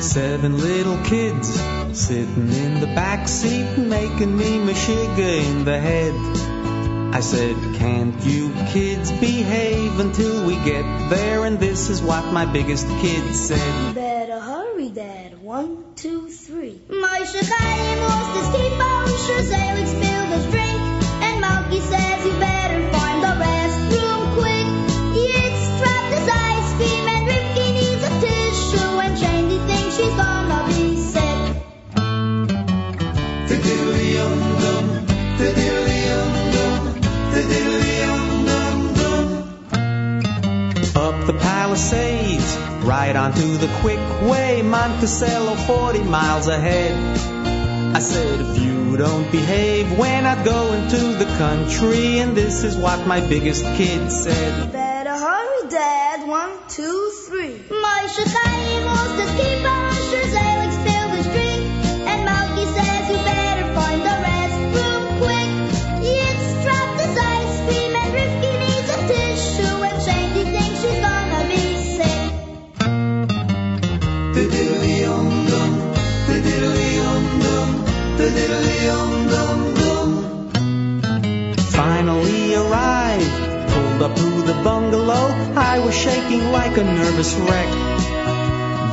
[0.00, 1.48] Seven little kids
[1.98, 6.14] sitting in the back seat making me mashiga in the head.
[7.12, 11.44] I said, can't you kids behave until we get there?
[11.46, 13.94] And this is what my biggest kid said.
[13.96, 15.42] Better hurry, Dad.
[15.42, 16.80] One, two, three.
[16.88, 20.89] Moshe Chaim lost his kippah, sure Zelig spilled his drink,
[43.00, 46.94] right onto the quick way, Monticello 40 miles ahead.
[47.96, 52.76] I said, if you don't behave, we're not going to the country, and this is
[52.76, 54.72] what my biggest kid said.
[54.72, 56.28] Better hurry, Dad.
[56.28, 57.54] One, two, three.
[81.72, 85.26] Finally arrived, pulled up to the bungalow.
[85.54, 87.70] I was shaking like a nervous wreck.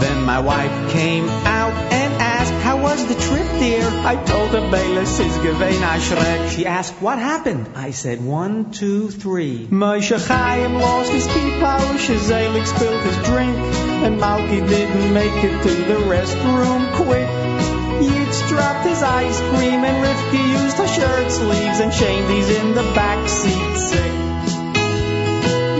[0.01, 3.83] Then my wife came out and asked, How was the trip, dear?
[3.83, 6.49] I told her, Bayless is gewein Schreck.
[6.55, 7.69] She asked, What happened?
[7.75, 9.67] I said, One, two, three.
[9.67, 13.57] Moshe Chaim lost his kippah, Zelig spilled his drink,
[14.05, 17.56] and Malki didn't make it to the restroom quick.
[17.99, 22.83] Yitz dropped his ice cream, and Rivki used her shirt sleeves, and Shandy's in the
[22.93, 24.11] back seat sick.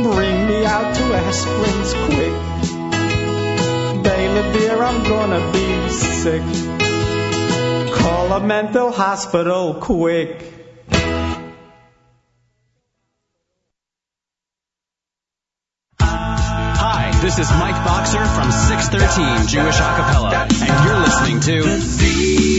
[0.04, 2.36] Bring me out to Asplin's quick.
[4.04, 6.44] Baylor dear, I'm gonna be sick.
[7.94, 10.44] Call a mental hospital quick.
[16.00, 18.52] Hi, this is Mike Boxer from
[18.90, 22.57] 613 Jewish Acapella, and you're listening to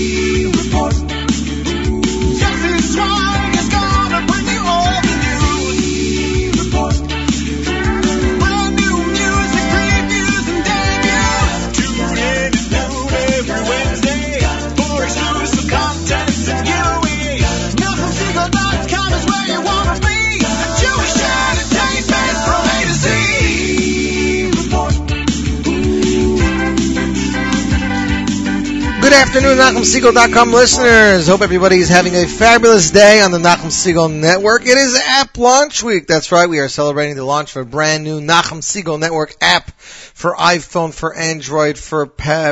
[29.08, 31.28] Good afternoon, NachumSegal.com listeners.
[31.28, 34.66] Hope everybody is having a fabulous day on the Nachum Segal Network.
[34.66, 36.06] It is App Launch Week.
[36.06, 36.46] That's right.
[36.46, 40.92] We are celebrating the launch of a brand new Nachum Segal Network app for iPhone,
[40.92, 42.04] for Android, for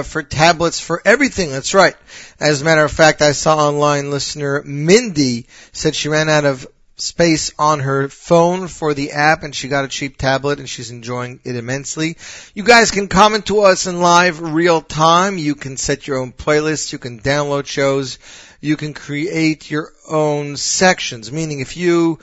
[0.03, 1.51] for tablets, for everything.
[1.51, 1.95] That's right.
[2.41, 6.67] As a matter of fact, I saw online listener Mindy said she ran out of
[6.97, 10.91] space on her phone for the app and she got a cheap tablet and she's
[10.91, 12.17] enjoying it immensely.
[12.55, 15.37] You guys can comment to us in live real time.
[15.37, 16.93] You can set your own playlists.
[16.93, 18.19] You can download shows.
[18.61, 22.19] You can create your own sections, meaning if you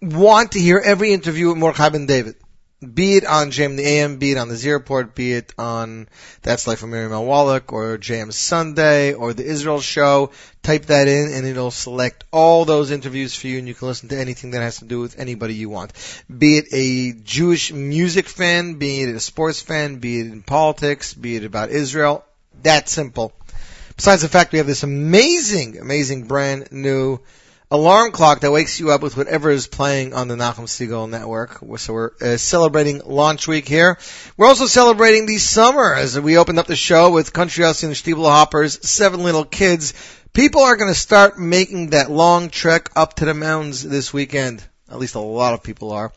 [0.00, 2.36] want to hear every interview with Mordechai Ben David,
[2.92, 6.08] be it on JM the AM, be it on the Z Report, be it on
[6.42, 7.24] That's Life of Miriam L.
[7.24, 10.30] Wallach or JM Sunday or the Israel Show,
[10.62, 14.08] type that in and it'll select all those interviews for you and you can listen
[14.10, 15.92] to anything that has to do with anybody you want.
[16.36, 21.14] Be it a Jewish music fan, be it a sports fan, be it in politics,
[21.14, 22.24] be it about Israel,
[22.62, 23.32] that simple.
[23.96, 27.20] Besides the fact we have this amazing, amazing brand new
[27.74, 31.58] alarm clock that wakes you up with whatever is playing on the Nachum Segal network.
[31.78, 33.98] So we're uh, celebrating launch week here.
[34.36, 37.90] We're also celebrating the summer as we opened up the show with Country House and
[37.90, 39.92] the Stiebel Hoppers, Seven Little Kids.
[40.32, 44.62] People are going to start making that long trek up to the mountains this weekend.
[44.88, 46.12] At least a lot of people are.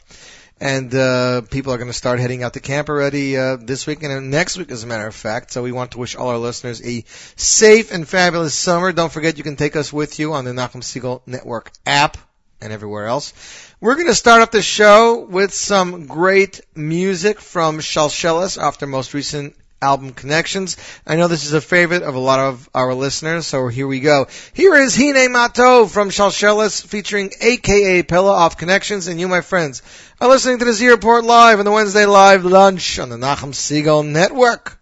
[0.60, 4.12] And uh, people are going to start heading out to camp already uh, this weekend
[4.12, 5.52] and next week, as a matter of fact.
[5.52, 7.04] So we want to wish all our listeners a
[7.36, 8.92] safe and fabulous summer.
[8.92, 12.18] Don't forget you can take us with you on the Nachum Segal Network app
[12.60, 13.34] and everywhere else.
[13.80, 18.90] We're going to start up the show with some great music from Shalsheles off their
[18.90, 20.78] most recent album Connections.
[21.06, 24.00] I know this is a favorite of a lot of our listeners, so here we
[24.00, 24.28] go.
[24.54, 29.82] Here is Hine Mato from Shalsheles featuring AKA Pella off Connections, and you, my friends,
[30.20, 33.54] are listening to the Z Report Live on the Wednesday Live Lunch on the Nachum
[33.54, 34.80] Segal Network.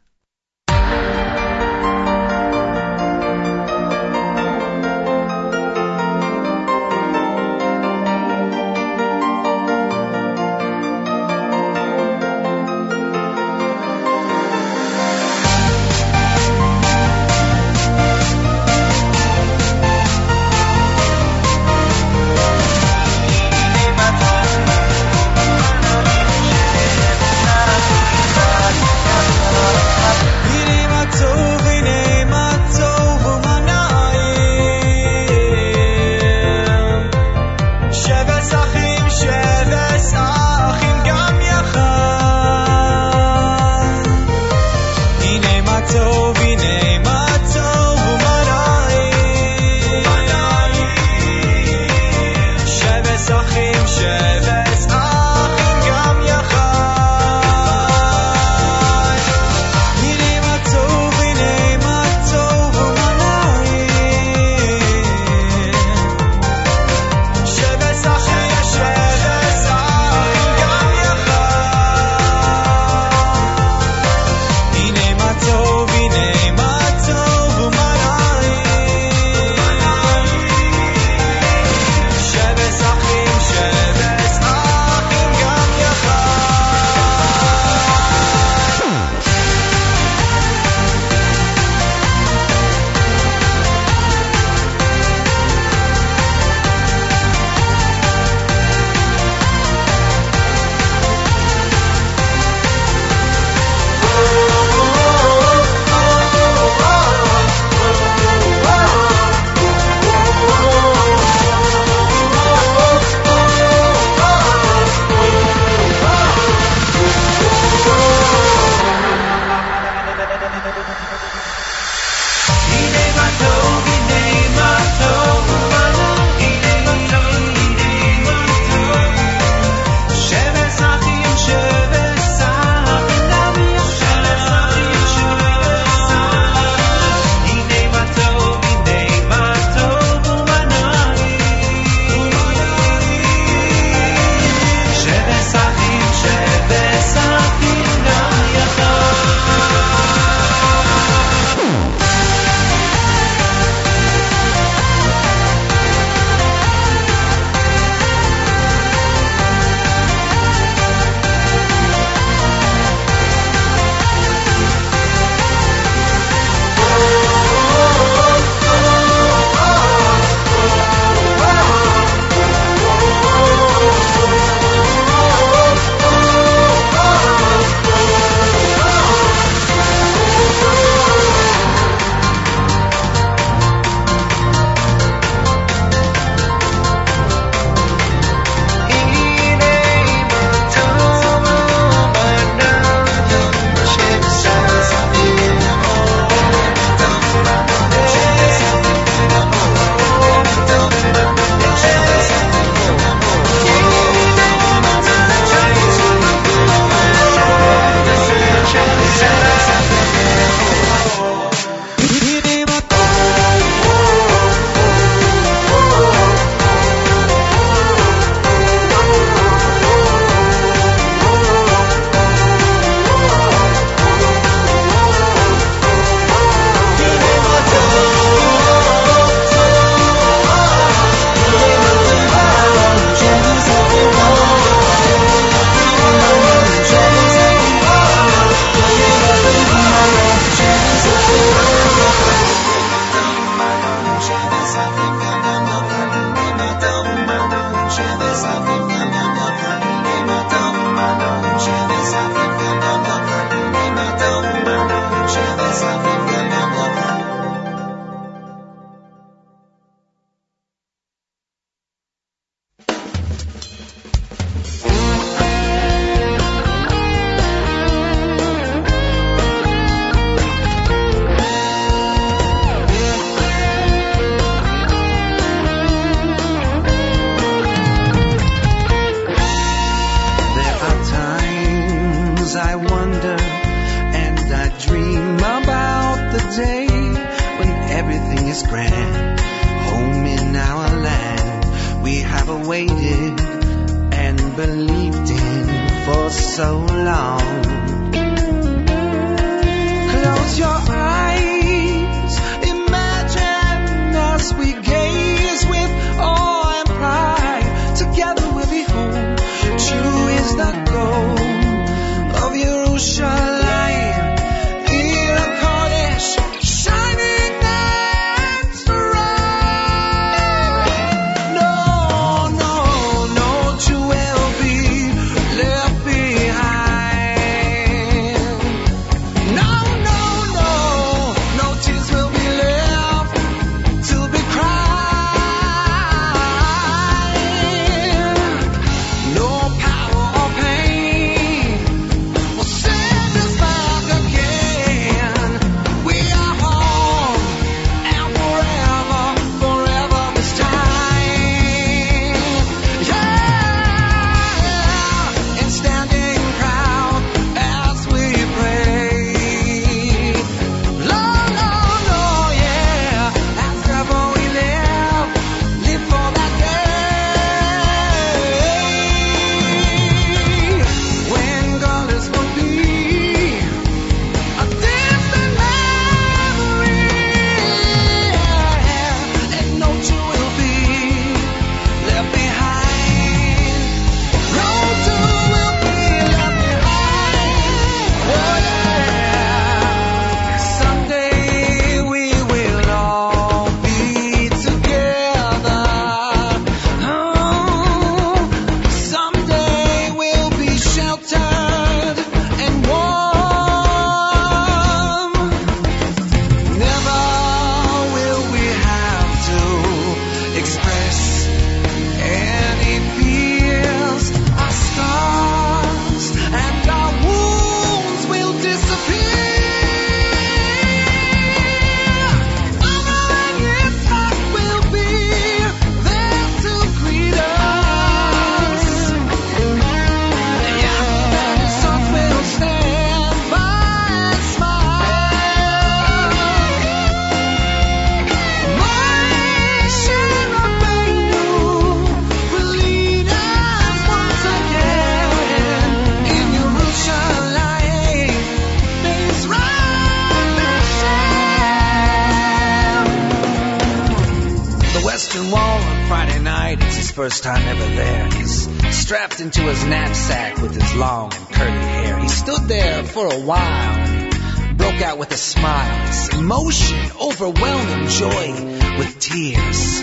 [466.65, 470.01] emotion, overwhelming joy with tears.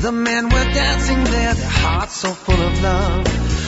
[0.00, 3.24] The men were dancing there, their hearts so full of love.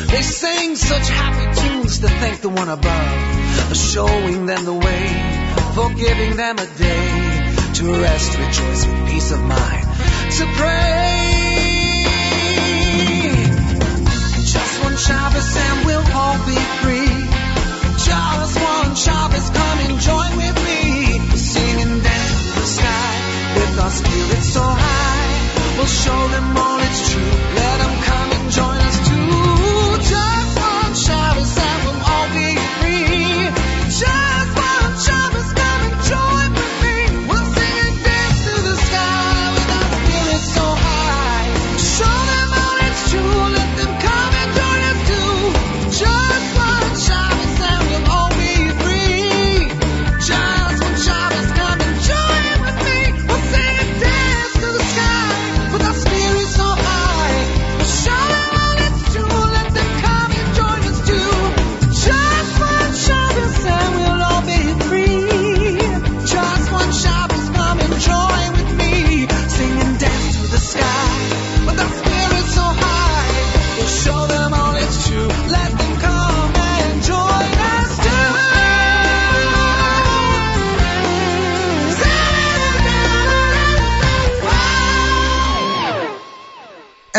[0.09, 5.07] They sang such happy tunes to thank the one above showing them the way,
[5.75, 9.85] for giving them a day to rest, rejoice with peace of mind,
[10.39, 11.43] to pray.
[14.45, 17.29] Just one Shabbos and we'll all be free.
[17.99, 18.62] Just
[23.93, 25.77] spirit so high.
[25.77, 26.72] We'll show them all.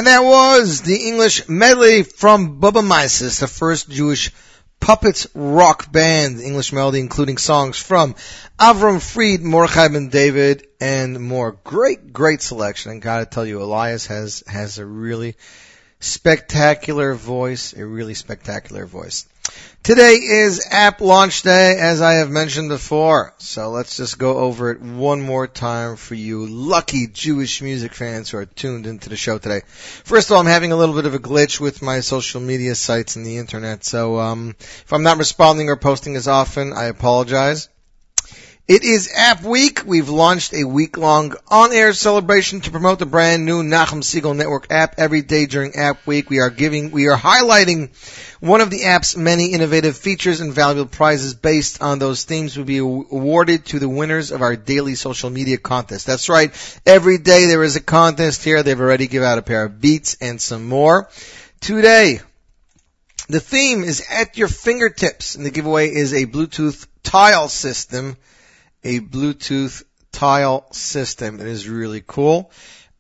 [0.04, 4.34] And that was the English medley from Bubba Mises, the first Jewish
[4.82, 8.14] puppets rock band, English melody, including songs from
[8.60, 11.54] Avram Fried, Mordechai Ben David, and more.
[11.64, 12.92] Great, great selection.
[12.92, 15.38] And gotta tell you, Elias has, has a really
[16.04, 19.26] spectacular voice, a really spectacular voice.
[19.84, 23.34] Today is app launch day, as I have mentioned before.
[23.38, 28.30] So let's just go over it one more time for you lucky Jewish music fans
[28.30, 29.62] who are tuned into the show today.
[30.04, 32.76] First of all, I'm having a little bit of a glitch with my social media
[32.76, 33.84] sites and the internet.
[33.84, 37.70] So, um, if I'm not responding or posting as often, I apologize.
[38.66, 39.82] It is App Week.
[39.86, 44.96] We've launched a week-long on-air celebration to promote the brand new Nachum Segal Network app
[44.98, 46.30] every day during App Week.
[46.30, 47.90] We are giving, we are highlighting
[48.40, 52.64] one of the app's many innovative features and valuable prizes based on those themes will
[52.64, 56.08] be awarded to the winners of our daily social media contest.
[56.08, 56.54] That's right.
[56.86, 58.64] Every day there is a contest here.
[58.64, 61.10] They've already given out a pair of beats and some more.
[61.60, 62.22] Today,
[63.28, 68.16] the theme is at your fingertips and the giveaway is a Bluetooth tile system
[68.84, 71.40] a Bluetooth tile system.
[71.40, 72.52] It is really cool.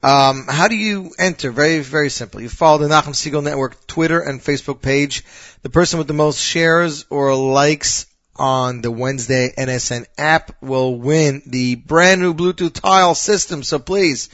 [0.03, 1.51] Um, how do you enter?
[1.51, 2.41] Very, very simple.
[2.41, 5.23] You follow the Nachum Segal Network Twitter and Facebook page.
[5.61, 11.41] The person with the most shares or likes on the Wednesday NSN app will win
[11.45, 13.63] the brand new Bluetooth tile system.
[13.63, 14.29] So please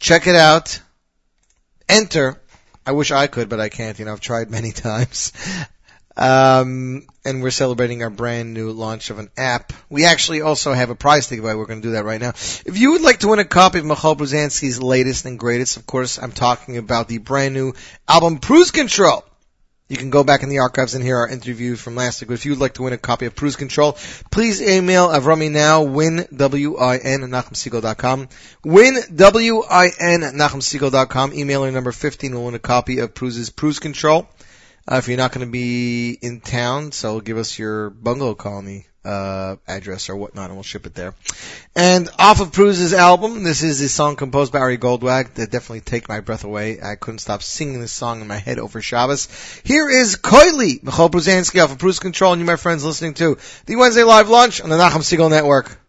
[0.00, 0.80] check it out.
[1.88, 2.40] Enter.
[2.84, 3.98] I wish I could, but I can't.
[3.98, 5.32] You know, I've tried many times.
[6.16, 9.72] Um, and we're celebrating our brand new launch of an app.
[9.88, 11.54] We actually also have a prize to give away.
[11.54, 12.30] We're going to do that right now.
[12.30, 15.86] If you would like to win a copy of Michoel Pruzansky's latest and greatest, of
[15.86, 17.74] course, I'm talking about the brand new
[18.08, 19.24] album Cruise Control.
[19.90, 22.28] You can go back in the archives and hear our interview from last week.
[22.28, 23.98] But if you'd like to win a copy of Cruise Control,
[24.30, 28.28] please email Avrami now, win, W-I-N, nachumsegal.com.
[28.64, 31.32] Win, W-I-N, nachumsegal.com.
[31.32, 34.28] Emailer number 15 will win a copy of Cruise's Cruise Control.
[34.90, 38.86] Uh, if you're not going to be in town, so give us your bungalow colony
[39.04, 41.14] uh, address or whatnot, and we'll ship it there.
[41.76, 45.80] And off of Cruise's album, this is a song composed by Ari Goldwag that definitely
[45.80, 46.82] take my breath away.
[46.82, 49.28] I couldn't stop singing this song in my head over Shabbos.
[49.64, 53.38] Here is Koili, Michoel Pruzansky off of Cruise Control, and you, my friends, listening to
[53.66, 55.79] the Wednesday Live Lunch on the Nachum Segal Network.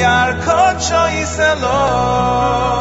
[0.00, 2.80] یار کوچوی سلام.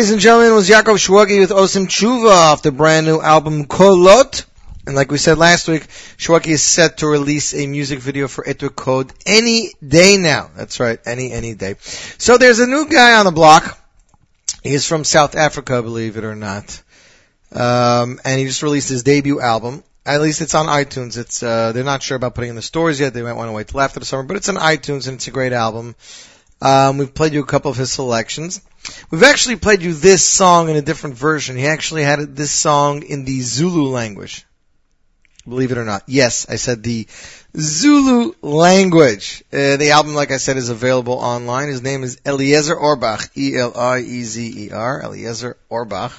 [0.00, 3.66] Ladies and gentlemen, it was Yaakov Shwagi with Osim Tshuva off the brand new album
[3.66, 4.46] Kolot.
[4.86, 5.82] And like we said last week,
[6.16, 10.48] Shwagi is set to release a music video for Etur Code any day now.
[10.56, 11.74] That's right, any, any day.
[12.16, 13.78] So there's a new guy on the block.
[14.62, 16.82] He's from South Africa, believe it or not.
[17.52, 19.84] Um, and he just released his debut album.
[20.06, 21.18] At least it's on iTunes.
[21.18, 23.12] It's, uh, they're not sure about putting in the stores yet.
[23.12, 25.28] They might want to wait till after the summer, but it's on iTunes and it's
[25.28, 25.94] a great album.
[26.60, 28.60] Um, we've played you a couple of his selections.
[29.10, 31.56] We've actually played you this song in a different version.
[31.56, 34.46] He actually had this song in the Zulu language.
[35.48, 36.02] Believe it or not.
[36.06, 37.06] Yes, I said the
[37.56, 39.42] Zulu language.
[39.52, 41.68] Uh, the album, like I said, is available online.
[41.68, 43.30] His name is Eliezer Orbach.
[43.36, 45.02] E-L-I-E-Z-E-R.
[45.02, 46.12] Eliezer Orbach.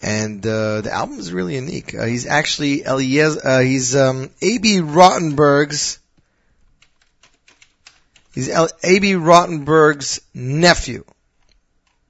[0.00, 1.94] And, uh, the album is really unique.
[1.94, 4.80] Uh, he's actually Eliezer, uh, he's, um, A.B.
[4.80, 5.98] Rottenberg's
[8.34, 9.14] He's A.B.
[9.14, 11.04] Rottenberg's nephew.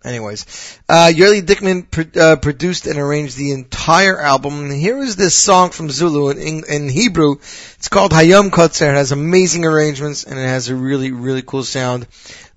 [0.04, 4.64] Anyways, uh, Yerli Dickman pro- uh, produced and arranged the entire album.
[4.64, 7.37] And here is this song from Zulu in, in Hebrew.
[7.76, 8.90] It's called Hayom Kotzer.
[8.90, 12.06] It has amazing arrangements and it has a really, really cool sound.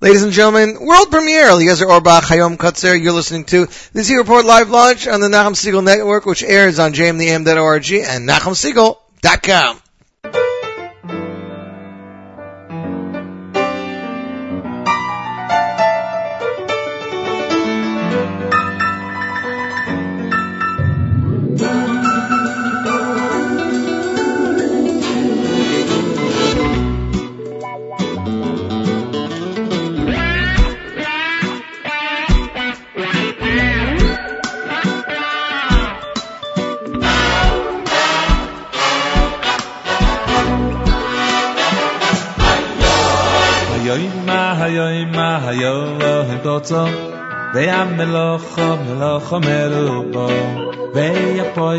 [0.01, 3.01] Ladies and gentlemen, world premiere, Eliezer Orbach, Hayom Kotzer.
[3.01, 6.79] You're listening to the Z Report live launch on the Nachum Segal Network, which airs
[6.79, 9.81] on jmtheam.org and NachumSegal.com.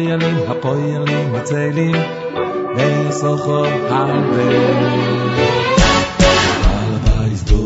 [0.08, 1.96] poyeli ha poyeli ma tzeilim
[2.76, 2.88] ve
[3.20, 4.00] socho ha
[4.34, 4.48] ve
[6.76, 7.62] al bar is do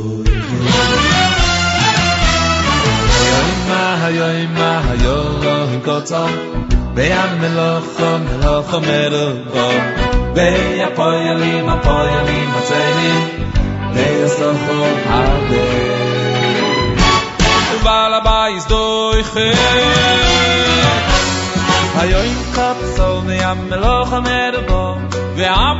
[3.68, 4.28] ma ha yo
[4.58, 5.16] ma ha yo
[5.74, 6.22] in kotza
[6.96, 8.10] ve am melo kho
[8.88, 9.24] melo
[9.54, 9.66] kho
[10.34, 10.50] socho
[22.02, 24.82] am doiche Hayoim kapsol ne am meloch amerbo
[25.36, 25.78] Ve am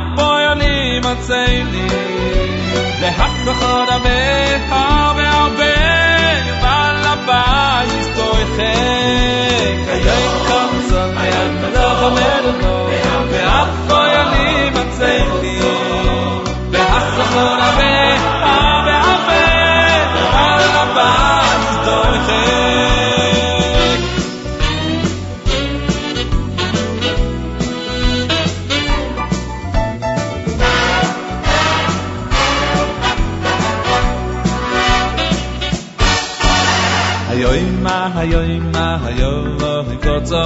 [39.17, 39.57] יום
[39.91, 40.43] נקוצו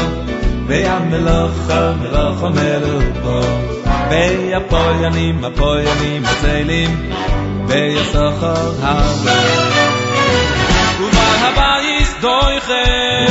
[0.68, 3.42] וים מלאכה מלאכה מלאכו
[4.10, 7.12] ויפוינים הפוינים הצלים
[7.68, 9.42] ויסחר הרבה
[11.00, 13.26] ובהבייס דויכם?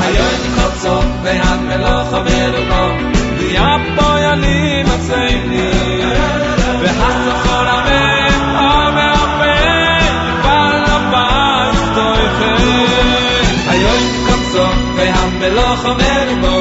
[0.00, 2.94] היום נקוצו וים מלאכה מלאכו
[3.38, 5.50] ויפוינים הצלים
[6.82, 9.07] והסחר הרבה
[15.58, 16.54] Melocha melupo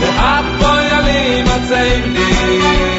[0.00, 2.95] Ve'apoyalim, atzelim Ve'yasocho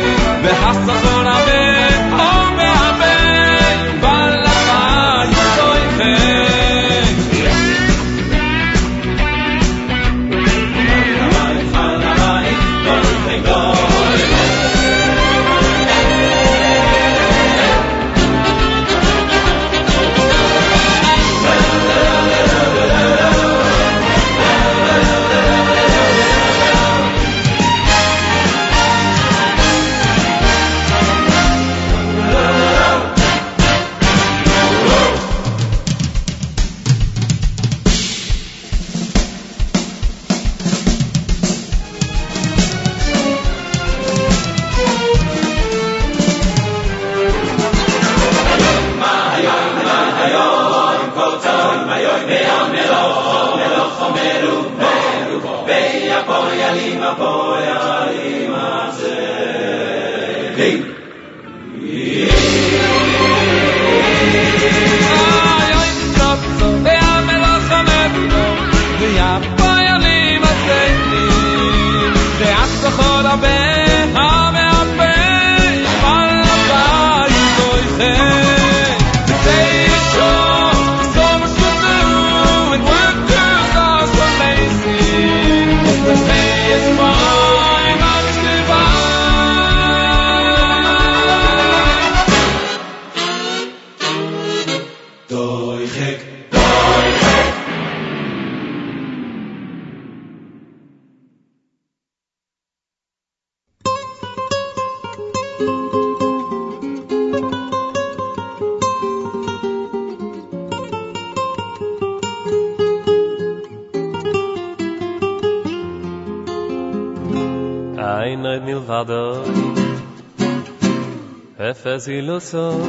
[122.07, 122.79] Efes iluso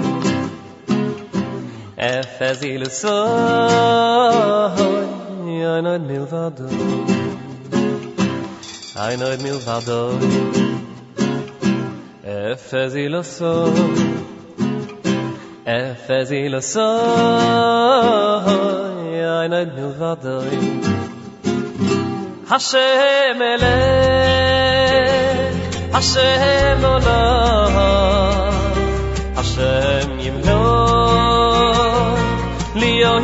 [1.96, 3.14] Efes iluso
[5.74, 6.68] Ay no et milvado.
[8.94, 10.18] Et milvado.
[12.22, 13.72] Efes iluso
[15.66, 16.88] Efes iluso
[19.40, 20.42] Ay no et milvado.
[22.48, 24.72] Hashem Elech,
[25.92, 27.27] Hashem Olah,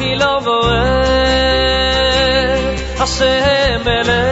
[0.01, 0.85] hi lovo e
[2.99, 4.23] Hashem ele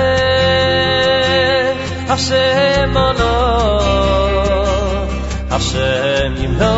[2.08, 3.34] Hashem ono
[5.50, 6.74] Hashem yimno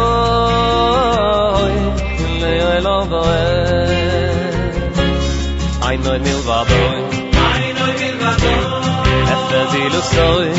[2.40, 3.46] Leo e lovo e
[5.86, 7.00] Ay noy mil vaboy
[7.52, 8.62] Ay noy mil vaboy
[9.34, 10.50] Efe zilu soy.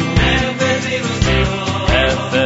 [2.04, 2.44] Efe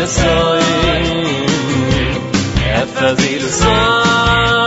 [0.00, 0.64] ilusões,
[2.72, 4.59] essas ilusões.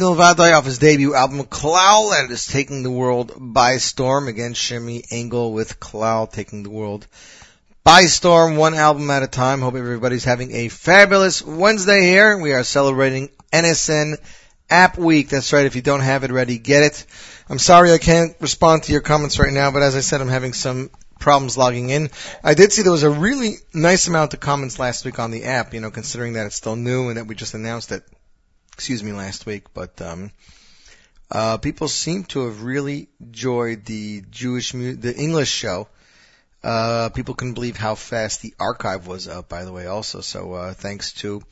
[0.00, 4.28] Nilvadai off his debut album Klal, and it is taking the world by storm.
[4.28, 7.06] Again, Shimmy Engel with Klal taking the world
[7.84, 9.60] by storm, one album at a time.
[9.60, 12.38] Hope everybody's having a fabulous Wednesday here.
[12.38, 14.16] We are celebrating NSN
[14.70, 15.28] App Week.
[15.28, 15.66] That's right.
[15.66, 17.06] If you don't have it ready, get it.
[17.50, 20.28] I'm sorry I can't respond to your comments right now, but as I said, I'm
[20.28, 22.10] having some problems logging in.
[22.42, 25.44] I did see there was a really nice amount of comments last week on the
[25.44, 28.02] app, you know, considering that it's still new and that we just announced it,
[28.80, 29.74] excuse me, last week.
[29.74, 30.30] But, um,
[31.30, 35.86] uh, people seem to have really enjoyed the Jewish, mu- the English show.
[36.64, 40.22] Uh, people couldn't believe how fast the archive was up, by the way, also.
[40.22, 41.42] So, uh, thanks to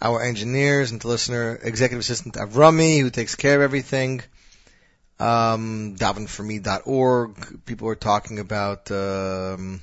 [0.00, 4.22] our engineers and to listener, executive assistant Avrami, who takes care of everything
[5.18, 7.64] um, davenforme.org.
[7.66, 9.82] People are talking about um,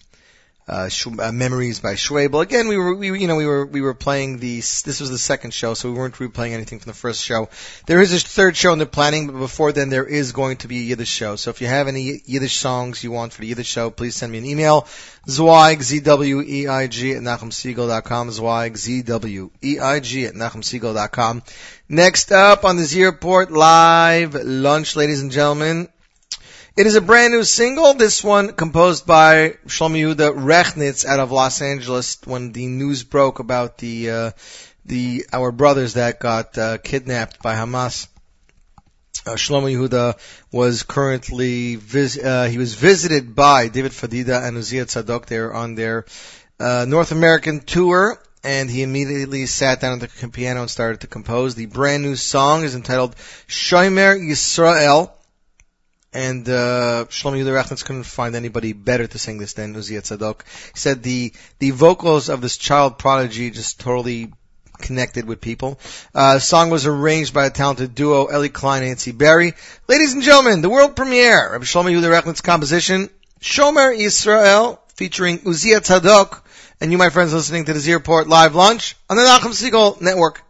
[0.68, 0.90] uh,
[1.20, 2.42] uh, memories by Schwabel.
[2.42, 4.58] Again, we were, we, you know, we were we were playing the.
[4.58, 7.50] This was the second show, so we weren't replaying anything from the first show.
[7.86, 10.68] There is a third show in the planning, but before then, there is going to
[10.68, 11.36] be a Yiddish show.
[11.36, 14.32] So if you have any Yiddish songs you want for the Yiddish show, please send
[14.32, 14.88] me an email.
[15.30, 18.32] Zweig, Z-W-E-I-G at NachumSegal.com.
[18.32, 21.44] Zweig, Z-W-E-I-G at NachumSegal.com.
[21.90, 23.12] Next up on the Z
[23.50, 25.90] live lunch, ladies and gentlemen.
[26.76, 27.94] It is a brand new single.
[27.94, 33.38] This one composed by Shlomi Yehuda Rechnitz out of Los Angeles when the news broke
[33.38, 34.32] about the uh,
[34.84, 38.08] the our brothers that got uh, kidnapped by Hamas.
[39.24, 40.18] Uh, Shlomo Yehuda
[40.52, 45.28] was currently vis- uh, he was visited by David Fadida and Uzziah Tzadok.
[45.28, 46.06] They were on their
[46.60, 51.08] uh, North American tour, and he immediately sat down at the piano and started to
[51.08, 51.54] compose.
[51.54, 53.16] The brand new song is entitled
[53.48, 55.12] Shomer Yisrael.
[56.14, 60.42] And uh, Shlomo Yehuda couldn't find anybody better to sing this than Uzziah Tzadok.
[60.74, 64.32] He said the the vocals of this child prodigy just totally
[64.78, 65.80] connected with people.
[66.14, 69.54] Uh, the song was arranged by a talented duo, Ellie Klein and Nancy Berry.
[69.88, 73.10] Ladies and gentlemen, the world premiere of Shlomo Yehuda composition,
[73.40, 76.42] Shomer Yisrael, featuring Uzziah Tzadok,
[76.80, 80.02] and you, my friends, listening to the Z Report live lunch on the Nachum Segal
[80.02, 80.42] Network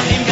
[0.07, 0.26] yocham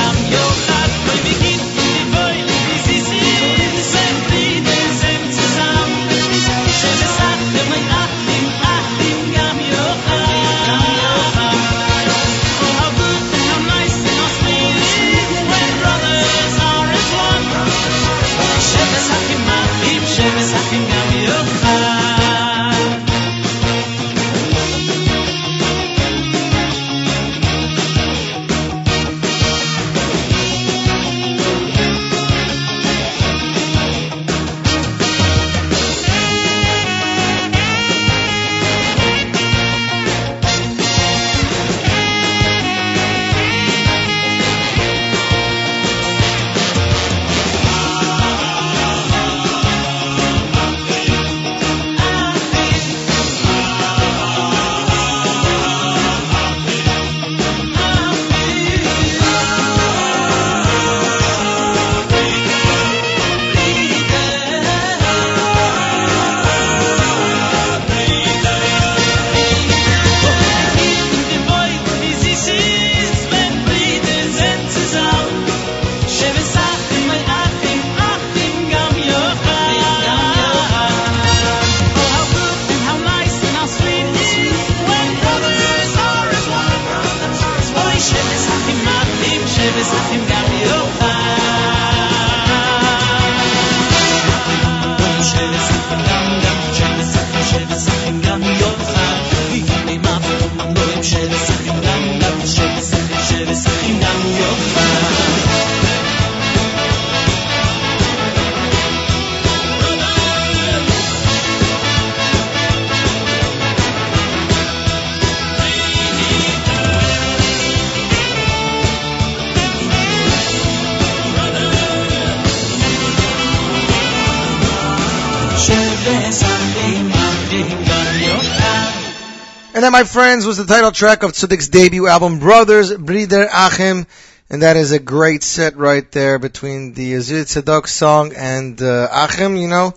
[130.36, 134.06] friends, was the title track of Tzadok's debut album, Brothers Brider Achim.
[134.50, 139.08] And that is a great set right there between the Uzziah Tzadok song and uh,
[139.10, 139.56] Achim.
[139.56, 139.94] You know,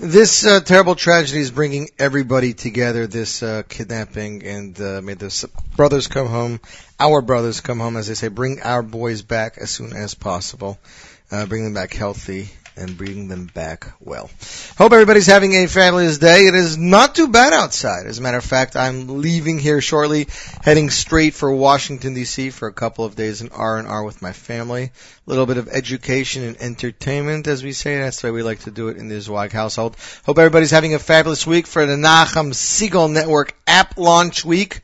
[0.00, 3.06] this uh, terrible tragedy is bringing everybody together.
[3.06, 6.60] This uh, kidnapping and uh, may the brothers come home,
[6.98, 8.28] our brothers come home, as they say.
[8.28, 10.78] Bring our boys back as soon as possible.
[11.30, 14.30] Uh, bring them back healthy and bring them back well.
[14.78, 16.46] Hope everybody's having a fabulous day.
[16.46, 18.06] It is not too bad outside.
[18.06, 20.28] As a matter of fact, I'm leaving here shortly,
[20.62, 24.84] heading straight for Washington DC for a couple of days in R&R with my family.
[24.84, 24.90] A
[25.30, 27.98] little bit of education and entertainment, as we say.
[27.98, 29.96] That's the way we like to do it in the Zweig household.
[30.24, 34.80] Hope everybody's having a fabulous week for the Nachum Segal Network app launch week.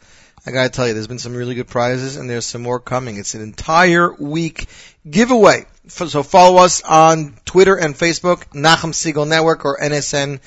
[0.46, 3.18] I gotta tell you, there's been some really good prizes and there's some more coming.
[3.18, 4.66] It's an entire week
[5.08, 5.66] giveaway.
[5.88, 10.40] So follow us on Twitter and Facebook, Nachum Segal Network or NSN,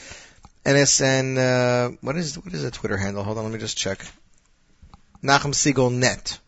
[0.63, 3.23] NSN, uh, what is, what is the Twitter handle?
[3.23, 4.05] Hold on, let me just check.
[5.23, 6.39] Nachum Segal Net.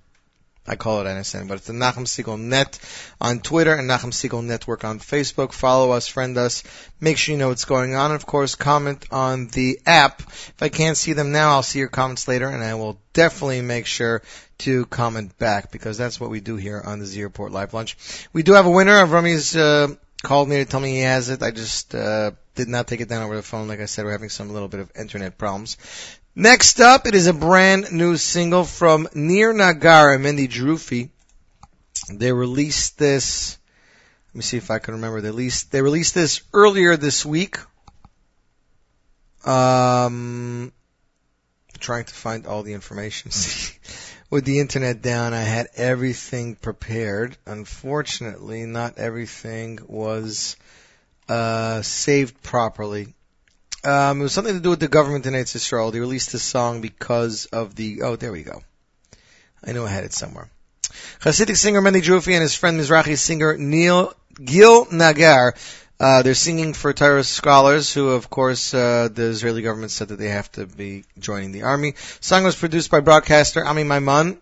[0.66, 2.80] I call it NSN, but it's the Nachum Segal Net
[3.20, 5.52] on Twitter and Nachum Segal Network on Facebook.
[5.52, 6.64] Follow us, friend us,
[7.02, 8.12] make sure you know what's going on.
[8.12, 10.22] And of course, comment on the app.
[10.22, 13.62] If I can't see them now, I'll see your comments later, and I will definitely
[13.62, 14.22] make sure
[14.60, 17.98] to comment back because that's what we do here on the Z Report Live Lunch.
[18.32, 18.94] We do have a winner.
[18.94, 19.90] Avrami's uh,
[20.24, 21.44] called me to tell me he has it.
[21.44, 23.68] I just uh, did not take it down over the phone.
[23.68, 25.78] Like I said, we're having some little bit of internet problems.
[26.36, 31.10] Next up, it is a brand new single from Nir Nagar and Mendy Drufi.
[32.12, 33.60] They released this.
[34.30, 35.22] Let me see if I can remember.
[35.22, 37.58] They released they released this earlier this week.
[39.46, 40.74] Um,
[41.80, 43.30] trying to find all the information.
[43.32, 43.78] See,
[44.32, 47.38] with the internet down, I had everything prepared.
[47.46, 50.56] Unfortunately, not everything was
[51.30, 53.14] uh, saved properly.
[53.86, 55.92] Um, it was something to do with the government in Eretz Yisrael.
[55.92, 58.02] They released this song because of the.
[58.04, 58.62] Oh, there we go.
[59.64, 60.50] I knew I had it somewhere.
[61.20, 64.14] Hasidic singer Mendy Drufi and his friend Mizrahi singer Neil
[64.44, 65.56] Gil Nagar.
[66.00, 70.18] Uh, they're singing for Torah scholars who, of course, uh, the Israeli government said that
[70.18, 71.94] they have to be joining the army.
[72.20, 74.38] song was produced by broadcaster Ami Maiman,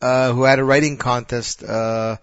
[0.00, 2.16] uh, who had a writing contest, uh,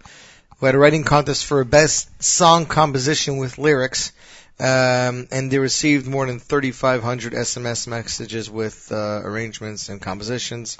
[0.58, 4.12] who had a writing contest for a best song composition with lyrics.
[4.60, 10.78] Um, and they received more than 3,500 SMS messages with uh, arrangements and compositions.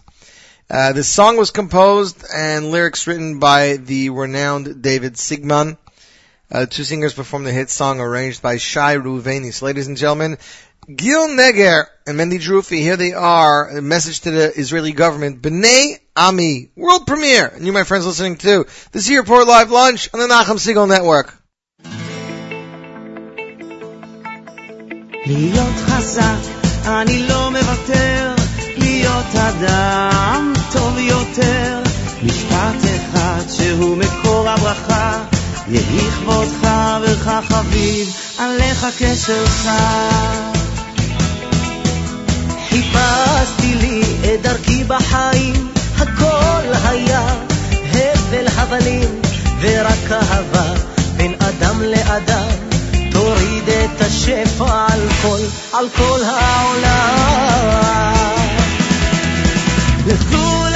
[0.70, 5.76] Uh, the song was composed and lyrics written by the renowned David Sigman.
[6.50, 9.60] Uh, two singers performed the hit song arranged by Shai Ruvenis.
[9.60, 10.38] Ladies and gentlemen,
[10.94, 13.76] Gil Nagar and Mendy Drufi, here they are.
[13.78, 15.42] A message to the Israeli government.
[15.42, 17.48] B'nai Ami, world premiere.
[17.48, 20.56] And you, my friends, listening to This is Z Report Live Lunch on the Nachum
[20.56, 21.36] Segal Network.
[25.26, 26.50] להיות חזק,
[26.86, 28.34] אני לא מוותר,
[28.76, 31.82] להיות אדם טוב יותר.
[32.22, 35.22] משפט אחד שהוא מקור הברכה,
[35.68, 36.68] יהי כבודך
[37.02, 38.08] וחך חביב,
[38.38, 39.68] עליך כשלך.
[42.68, 45.68] חיפשתי לי את דרכי בחיים,
[45.98, 47.26] הכל היה
[47.92, 49.08] הבל הבלים,
[49.60, 50.74] ורק אהבה
[51.16, 52.53] בין אדם לאדם.
[53.34, 55.38] תוריד את השפע על כל,
[55.72, 58.14] על כל העולם.
[60.06, 60.73] לכו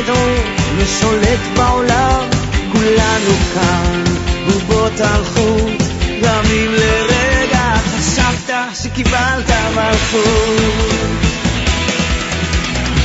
[0.00, 0.34] ואז ידעו
[0.76, 2.28] מי שולט בעולם
[2.72, 4.04] כולנו כאן
[4.46, 5.82] בובות על חוט
[6.22, 11.20] גם אם לרגע חשבת שקיבלת מלכות.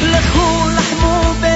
[0.02, 1.55] לכו לחמו בלחמי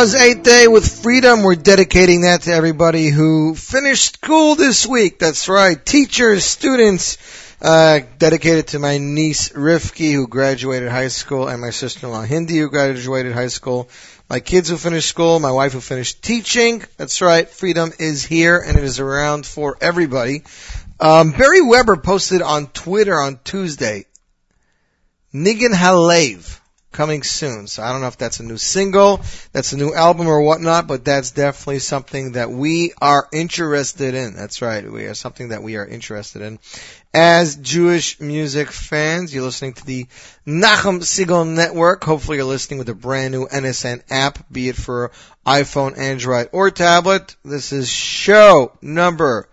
[0.00, 1.42] was Eighth Day with Freedom.
[1.42, 5.18] We're dedicating that to everybody who finished school this week.
[5.18, 5.82] That's right.
[5.82, 7.16] Teachers, students,
[7.62, 12.68] uh, dedicated to my niece Rifki who graduated high school and my sister-in-law Hindi who
[12.68, 13.88] graduated high school.
[14.28, 16.84] My kids who finished school, my wife who finished teaching.
[16.98, 17.48] That's right.
[17.48, 20.42] Freedom is here and it is around for everybody.
[21.00, 24.04] Um, Barry Weber posted on Twitter on Tuesday,
[25.32, 26.60] Nigan Halev
[26.96, 27.66] coming soon.
[27.66, 29.20] So I don't know if that's a new single,
[29.52, 34.34] that's a new album or whatnot, but that's definitely something that we are interested in.
[34.34, 34.90] That's right.
[34.90, 36.58] We are something that we are interested in.
[37.12, 40.06] As Jewish music fans, you're listening to the
[40.46, 42.02] Nachum Segal Network.
[42.04, 45.12] Hopefully you're listening with a brand new NSN app, be it for
[45.46, 47.36] iPhone, Android, or tablet.
[47.44, 49.48] This is show number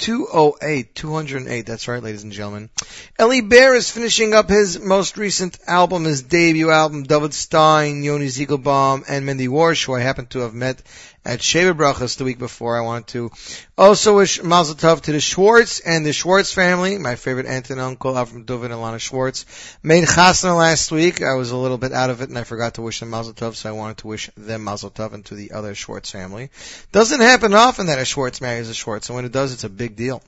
[0.00, 1.66] 208, 208.
[1.66, 2.70] That's right, ladies and gentlemen.
[3.18, 8.26] Ellie Bear is finishing up his most recent album, his debut album, David Stein, Yoni
[8.26, 10.82] Ziegelbaum, and Mindy Warsh, who I happen to have met
[11.24, 12.76] at Sheva Brachas the week before.
[12.76, 13.30] I wanted to
[13.76, 16.98] also wish Mazel Tov to the Schwartz and the Schwartz family.
[16.98, 19.44] My favorite aunt and uncle, Avram Dovin and Lana Schwartz,
[19.82, 21.22] made chasna last week.
[21.22, 23.34] I was a little bit out of it and I forgot to wish them Mazel
[23.34, 26.50] Tov, so I wanted to wish them Mazel Tov and to the other Schwartz family.
[26.92, 29.68] Doesn't happen often that a Schwartz marries a Schwartz, and when it does, it's a
[29.68, 30.22] big deal.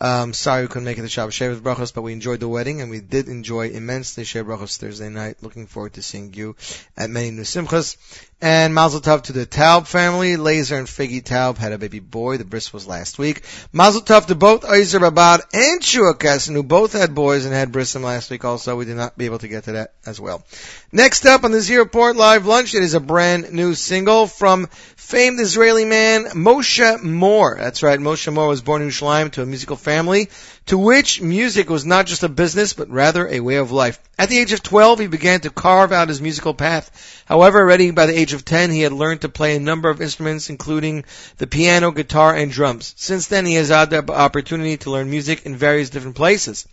[0.00, 2.80] Um, sorry we couldn't make it to Shabbos Shabbos Brachos, but we enjoyed the wedding
[2.80, 5.36] and we did enjoy immensely Shabbos Brachos Thursday night.
[5.40, 6.56] Looking forward to seeing you
[6.96, 7.96] at many new simchas.
[8.44, 10.36] And Mazel Tov to the Taub family.
[10.36, 12.36] Laser and Figgy Taub had a baby boy.
[12.36, 13.40] The bris was last week.
[13.72, 17.72] Mazel Tov to both Oizer Babad and Shua Kessin, who both had boys and had
[17.72, 18.76] brisim last week also.
[18.76, 20.44] We did not be able to get to that as well.
[20.92, 24.66] Next up on the Z Report Live Lunch, it is a brand new single from
[24.66, 27.56] famed Israeli man Moshe Moore.
[27.58, 30.28] That's right, Moshe Moore was born in Yerushalayim to a musical family
[30.66, 33.98] to which music was not just a business, but rather a way of life.
[34.18, 37.22] At the age of 12, he began to carve out his musical path.
[37.26, 40.00] However, already by the age of 10, he had learned to play a number of
[40.00, 41.04] instruments, including
[41.36, 42.94] the piano, guitar, and drums.
[42.96, 46.66] Since then, he has had the opportunity to learn music in various different places.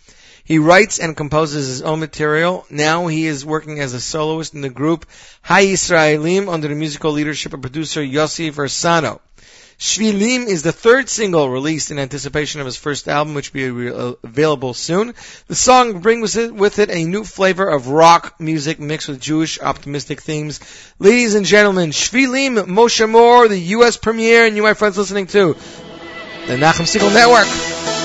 [0.43, 2.65] He writes and composes his own material.
[2.69, 5.05] Now he is working as a soloist in the group
[5.43, 9.19] Hay Israelim under the musical leadership of producer Yossi Versano.
[9.81, 14.15] Shvilim is the third single released in anticipation of his first album, which will be
[14.23, 15.15] available soon.
[15.47, 20.21] The song brings with it, a new flavor of rock music mixed with Jewish optimistic
[20.21, 20.59] themes.
[20.99, 23.97] Ladies and gentlemen, Shvilim Moshe Moore, the U.S.
[23.97, 25.55] premiere, and you, my friends, listening to
[26.45, 28.00] the Nachum Segal Network.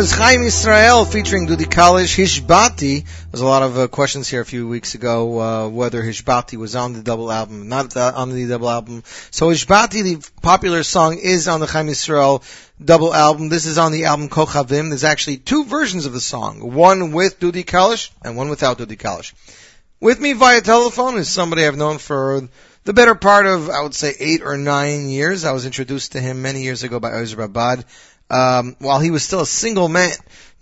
[0.00, 3.04] Was Chaim Israel featuring Dudi Kalish, Hishbati.
[3.30, 6.74] There's a lot of uh, questions here a few weeks ago, uh, whether Hishbati was
[6.74, 9.02] on the double album, not the, on the double album.
[9.30, 12.42] So Hishbati, the popular song, is on the Chaim Israel
[12.82, 13.50] double album.
[13.50, 14.88] This is on the album Kochavim.
[14.88, 16.72] There's actually two versions of the song.
[16.72, 19.34] One with Dudi Kalish and one without Dudi Kalish.
[20.00, 22.48] With me via telephone is somebody I've known for
[22.84, 25.44] the better part of, I would say, eight or nine years.
[25.44, 27.46] I was introduced to him many years ago by Ozer
[28.30, 30.12] um, while he was still a single man.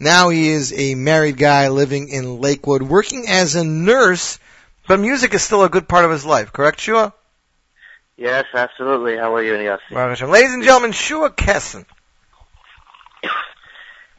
[0.00, 4.38] Now he is a married guy living in Lakewood, working as a nurse,
[4.86, 7.12] but music is still a good part of his life, correct, Shua?
[8.16, 9.16] Yes, absolutely.
[9.16, 10.28] How are you, Yossi?
[10.28, 11.84] Ladies and gentlemen, Shua Kessin.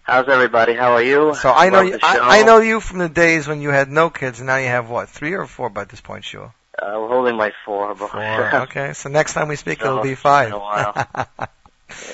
[0.03, 0.73] How's everybody?
[0.73, 1.35] How are you?
[1.35, 1.99] So I know Love you.
[2.01, 4.67] I, I know you from the days when you had no kids, and now you
[4.67, 6.53] have what, three or four by this point, Shua?
[6.81, 7.95] Uh, we're holding my four.
[7.95, 8.55] Four.
[8.63, 10.47] Okay, so next time we speak, it'll be five.
[10.47, 10.93] in a while.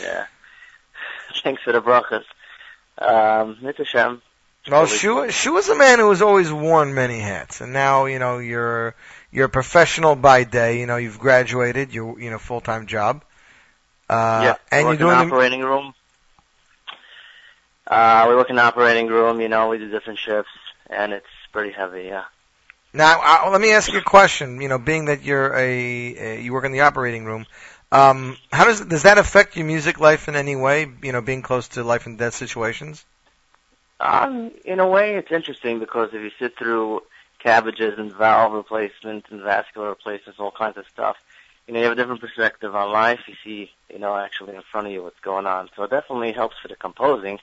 [0.01, 0.25] yeah.
[1.45, 2.23] Thanks for the brachas.
[2.97, 4.19] Um, it's a shame.
[4.67, 8.39] Well, Shua, Shua's a man who has always worn many hats, and now you know
[8.39, 8.95] you're
[9.31, 10.79] you're a professional by day.
[10.79, 13.23] You know you've graduated, you you know full time job.
[14.09, 15.93] Uh, yeah, and you're in doing the operating room.
[17.85, 19.39] Uh, we work in the operating room.
[19.39, 20.49] You know, we do different shifts,
[20.89, 22.05] and it's pretty heavy.
[22.05, 22.23] Yeah.
[22.91, 24.61] Now, let me ask you a question.
[24.61, 27.45] You know, being that you're a, a you work in the operating room,
[27.91, 30.87] um, how does does that affect your music life in any way?
[31.01, 33.05] You know, being close to life and death situations.
[33.99, 37.01] Um, in a way, it's interesting because if you sit through
[37.43, 41.15] CABGs and valve replacements and vascular replacements, all kinds of stuff,
[41.67, 43.21] you know, you have a different perspective on life.
[43.27, 45.69] You see, you know, actually in front of you what's going on.
[45.75, 47.39] So it definitely helps for the composing.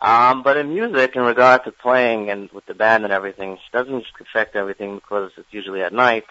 [0.00, 3.58] Um, but in music, in regard to playing and with the band and everything, it
[3.72, 6.24] doesn't affect everything because it's usually at night.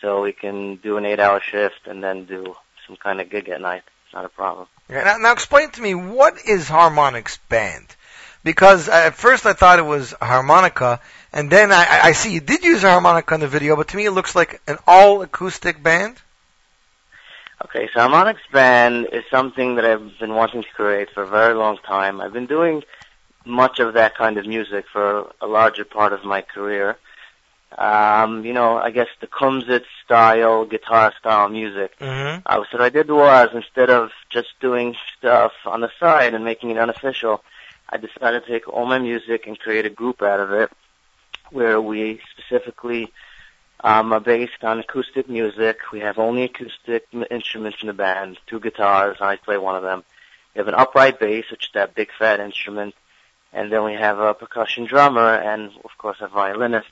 [0.00, 2.54] So we can do an eight-hour shift and then do
[2.86, 3.82] some kind of gig at night.
[4.06, 4.66] It's not a problem.
[4.88, 7.86] Yeah, now, now explain to me what is Harmonics Band?
[8.44, 11.00] Because at first I thought it was harmonica,
[11.32, 13.96] and then I, I- see you did use a harmonica in the video, but to
[13.96, 16.16] me it looks like an all acoustic band.
[17.64, 21.54] Okay, so Harmonics Band is something that I've been wanting to create for a very
[21.54, 22.20] long time.
[22.20, 22.84] I've been doing
[23.44, 26.96] much of that kind of music for a larger part of my career.
[27.76, 31.98] Um, you know, I guess the Kumsitz style, guitar style music.
[31.98, 32.40] Mm-hmm.
[32.46, 36.44] Uh, so what I did was instead of just doing stuff on the side and
[36.44, 37.44] making it unofficial,
[37.90, 40.70] I decided to take all my music and create a group out of it
[41.50, 43.12] where we specifically
[43.80, 45.78] um, are based on acoustic music.
[45.92, 50.04] We have only acoustic instruments in the band, two guitars, I play one of them.
[50.54, 52.94] We have an upright bass, which is that big fat instrument,
[53.52, 56.90] and then we have a percussion drummer and of course a violinist.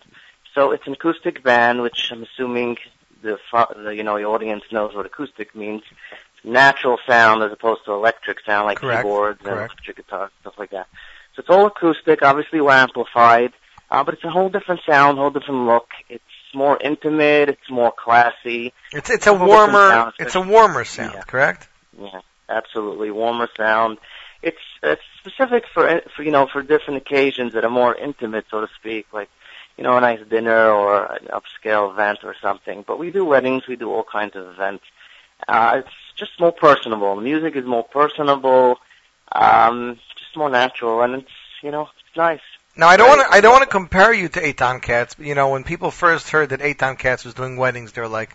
[0.56, 2.78] So it's an acoustic band, which I'm assuming
[3.22, 5.82] the, the you know the audience knows what acoustic means.
[6.42, 10.70] Natural sound as opposed to electric sound like Correct, keyboards and electric guitars stuff like
[10.70, 10.86] that.
[11.34, 12.22] So it's all acoustic.
[12.22, 13.52] Obviously we're amplified,
[13.90, 15.88] uh, but it's a whole different sound, whole different look.
[16.08, 16.22] It's
[16.54, 17.50] more intimate.
[17.50, 18.72] It's more classy.
[18.92, 21.22] It's it's a warmer sound, it's a warmer sound, Yeah.
[21.22, 21.68] correct?
[22.00, 23.10] Yeah, absolutely.
[23.10, 23.98] Warmer sound.
[24.40, 28.62] It's it's specific for for you know for different occasions that are more intimate, so
[28.62, 29.28] to speak, like
[29.77, 32.85] you know a nice dinner or an upscale event or something.
[32.86, 34.85] But we do weddings, we do all kinds of events.
[35.47, 37.15] Uh, it's just more personable.
[37.16, 38.78] The music is more personable,
[39.32, 41.31] um, just more natural, and it's
[41.62, 42.40] you know it's nice.
[42.77, 45.27] Now I don't want to I don't want to compare you to Eitan Katz, but
[45.27, 48.35] you know when people first heard that Eitan Katz was doing weddings, they're like,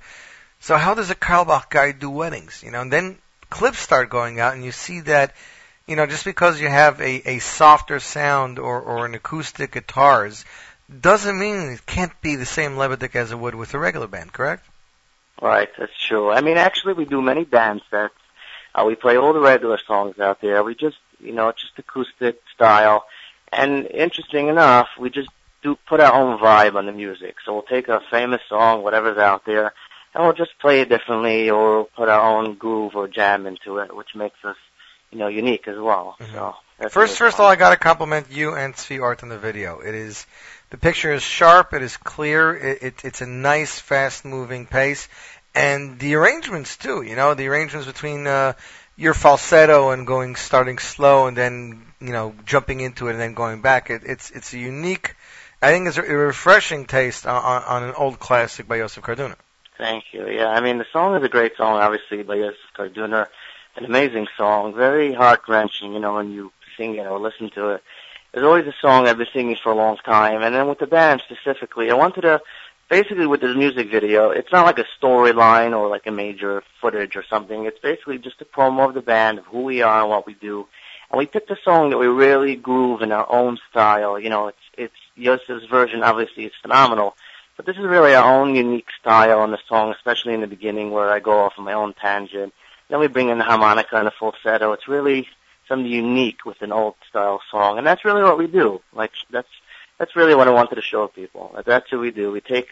[0.59, 2.63] so how does a Carlebach guy do weddings?
[2.63, 3.17] You know, and then
[3.49, 5.35] clips start going out, and you see that,
[5.85, 10.45] you know, just because you have a a softer sound or or an acoustic guitars,
[10.99, 14.33] doesn't mean it can't be the same Lebedik as it would with a regular band,
[14.33, 14.65] correct?
[15.41, 16.31] Right, that's true.
[16.31, 18.13] I mean, actually, we do many band sets.
[18.73, 20.63] Uh, we play all the regular songs out there.
[20.63, 23.05] We just, you know, it's just acoustic style.
[23.51, 25.29] And interesting enough, we just
[25.61, 27.35] do put our own vibe on the music.
[27.45, 29.73] So we'll take a famous song, whatever's out there,
[30.13, 33.77] and we'll just play it differently, or we'll put our own groove or jam into
[33.77, 34.57] it, which makes us,
[35.11, 36.17] you know, unique as well.
[36.33, 39.29] So that's First, first of all, I got to compliment you and Svi Art on
[39.29, 39.79] the video.
[39.79, 40.25] It is
[40.71, 45.07] the picture is sharp, it is clear, it, it, it's a nice, fast-moving pace,
[45.53, 47.01] and the arrangements too.
[47.01, 48.53] You know, the arrangements between uh,
[48.97, 53.33] your falsetto and going starting slow and then you know jumping into it and then
[53.33, 53.89] going back.
[53.89, 55.15] It, it's it's a unique.
[55.61, 59.35] I think it's a, refreshing taste on, on, on an old classic by Yosef Karduner.
[59.77, 60.27] Thank you.
[60.27, 63.27] Yeah, I mean the song is a great song, obviously by Yosef Karduner,
[63.75, 65.93] an amazing song, very heart wrenching.
[65.93, 67.83] You know when you sing it or listen to it.
[68.31, 70.87] There's always a song I've been singing for a long time, and then with the
[70.87, 72.41] band specifically, I wanted to
[72.89, 74.29] basically with the music video.
[74.29, 77.65] It's not like a storyline or like a major footage or something.
[77.65, 80.33] It's basically just a promo of the band, of who we are and what we
[80.33, 80.65] do.
[81.09, 84.17] And we picked a song that we really groove in our own style.
[84.17, 86.01] You know, it's it's Yosef's version.
[86.01, 87.17] Obviously, it's phenomenal.
[87.57, 90.91] But this is really our own unique style on the song, especially in the beginning
[90.91, 92.53] where I go off on my own tangent.
[92.89, 94.71] Then we bring in the harmonica and the falsetto.
[94.71, 95.27] It's really
[95.71, 98.81] something unique with an old style song, and that's really what we do.
[98.93, 99.47] Like that's
[99.97, 101.55] that's really what I wanted to show people.
[101.65, 102.31] That's what we do.
[102.31, 102.67] We take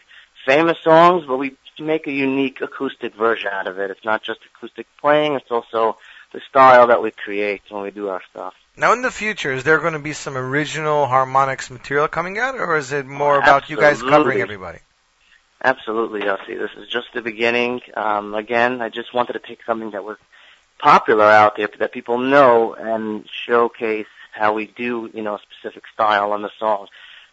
[0.46, 3.90] famous songs, but we make a unique acoustic version out of it.
[3.90, 5.96] It's not just acoustic playing; it's also
[6.32, 8.54] the style that we create when we do our stuff.
[8.76, 12.54] Now, in the future, is there going to be some original harmonics material coming out,
[12.54, 14.78] or is it more about you guys covering everybody?
[15.62, 16.58] Absolutely, Yossi.
[16.58, 17.80] This is just the beginning.
[17.94, 20.16] Um, again, I just wanted to take something that was
[20.80, 25.84] popular out there that people know and showcase how we do, you know, a specific
[25.92, 26.86] style on the song.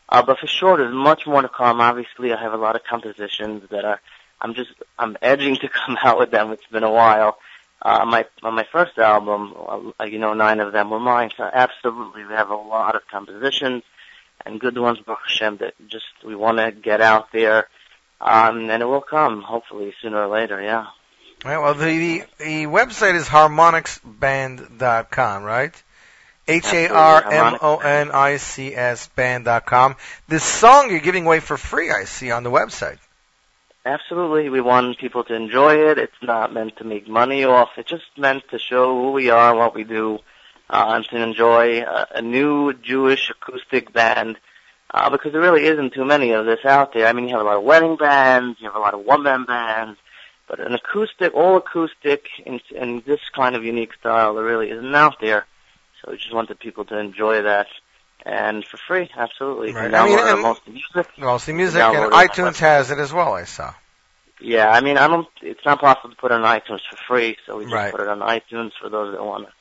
[0.10, 1.82] Uh, but for sure, there's much more to come.
[1.82, 4.02] Obviously, I have a lot of compositions that are,
[4.42, 6.52] I'm just, I'm edging to come out with them.
[6.52, 7.38] It's been a while.
[7.82, 9.54] Uh, my, on my first album,
[10.00, 11.32] uh, you know, nine of them were mine.
[11.38, 13.84] So absolutely, we have a lot of compositions
[14.46, 17.68] and good ones, Baruch Hashem, that just, we want to get out there.
[18.20, 20.88] Um, and it will come, hopefully, sooner or later, yeah.
[21.46, 25.84] Right, well, the, the, website is harmonicsband.com, right?
[26.48, 26.98] H-A-R-M-O-N-I-C-S
[29.16, 29.96] band.com.
[30.28, 32.98] This song you're giving away for free, I see, on the website.
[33.86, 34.50] Absolutely.
[34.50, 36.00] We want people to enjoy it.
[36.00, 37.70] It's not meant to make money off.
[37.78, 40.20] It's just meant to show who we are, what we do,
[40.70, 44.38] uh, and to enjoy a, a new Jewish acoustic band.
[44.90, 47.08] Uh, because there really isn't too many of this out there.
[47.08, 49.44] I mean, you have a lot of wedding bands, you have a lot of one-man
[49.46, 50.00] bands,
[50.48, 54.96] but an acoustic, all acoustic, in, in this kind of unique style, there really isn't
[54.96, 55.46] out there.
[56.02, 57.68] So we just wanted people to enjoy that.
[58.26, 59.74] And for free, absolutely.
[59.74, 59.94] Right.
[59.94, 61.08] I mean, and- most music.
[61.18, 63.74] Mostly music, and iTunes has it as well, I saw.
[64.40, 65.28] Yeah, I mean, I don't.
[65.42, 67.92] It's not possible to put it on iTunes for free, so we just Right.
[67.92, 69.54] put it on iTunes for those that want to,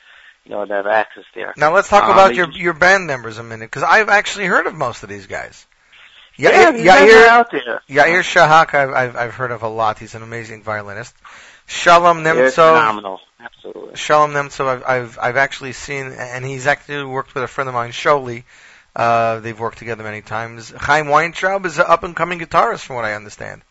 [0.44, 1.54] you know, to have access there.
[1.56, 4.66] Now let's talk Um, about your your band members a minute, because I've actually heard
[4.66, 5.66] of most of these guys.
[6.36, 7.82] Yeah, Yair, these guys are Yair, out there.
[7.88, 9.98] Yair Shahak, I've, I've I've heard of a lot.
[9.98, 11.14] He's an amazing violinist.
[11.66, 12.74] Shalom Nemtsov.
[12.74, 13.96] phenomenal, absolutely.
[13.96, 17.74] Shalom Nemtsov, I've, I've I've actually seen, and he's actually worked with a friend of
[17.74, 18.44] mine, Sholi.
[18.94, 20.70] Uh, they've worked together many times.
[20.70, 23.62] Chaim Weintraub is an up and coming guitarist, from what I understand.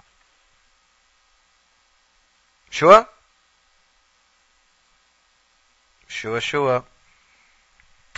[2.69, 3.07] Shua?
[6.07, 6.83] Shua, Shua.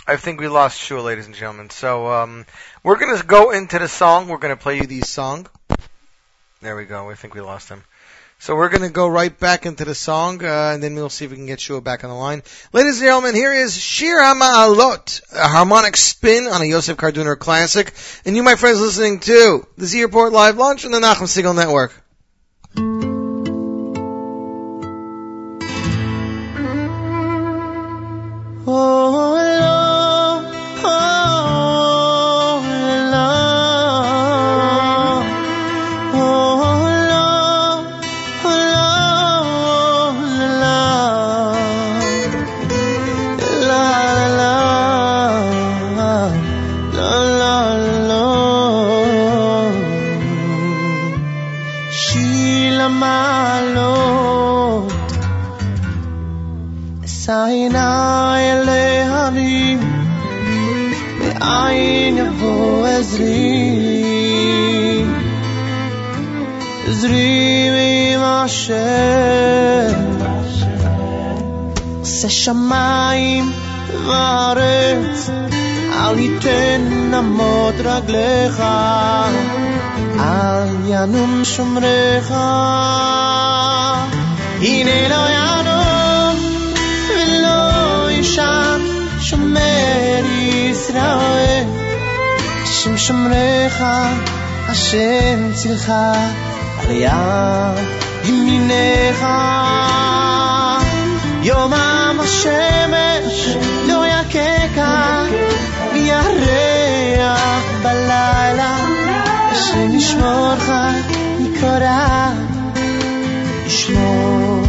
[0.08, 1.68] I think we lost Shua, ladies and gentlemen.
[1.68, 2.46] So um,
[2.82, 4.28] we're gonna go into the song.
[4.28, 5.46] We're gonna play you the song.
[6.62, 7.10] There we go.
[7.10, 7.84] I think we lost him.
[8.40, 11.24] So we're going to go right back into the song, uh, and then we'll see
[11.24, 12.44] if we can get Shua back on the line.
[12.72, 17.92] Ladies and gentlemen, here is Shir HaMa'alot, a harmonic spin on a Yosef Karduner classic.
[18.24, 21.54] And you, my friends, listening to the Z Report Live Launch on the Nachum Segal
[21.56, 21.92] Network.
[28.70, 29.17] Oh,
[68.47, 69.87] עם אשר
[71.99, 73.51] עושה שמיים
[74.05, 75.29] וארץ
[75.93, 76.81] אל ייתן
[77.11, 78.63] נמות רגליך
[80.19, 82.33] אל ינום שומריך
[84.61, 86.37] הנה לא ינום
[87.09, 88.81] ולא ישן
[89.19, 90.23] שומר
[90.71, 91.63] ישראל
[92.63, 93.83] השם שומריך
[94.67, 95.93] השם צילך
[96.79, 97.96] על יד
[98.28, 99.26] ימינך
[101.42, 103.56] יומם השמש
[103.86, 105.24] לא יככה
[105.92, 108.76] וירח בלילה.
[109.50, 110.70] השם ישמורך
[111.38, 111.82] מכל
[113.66, 114.62] ישמור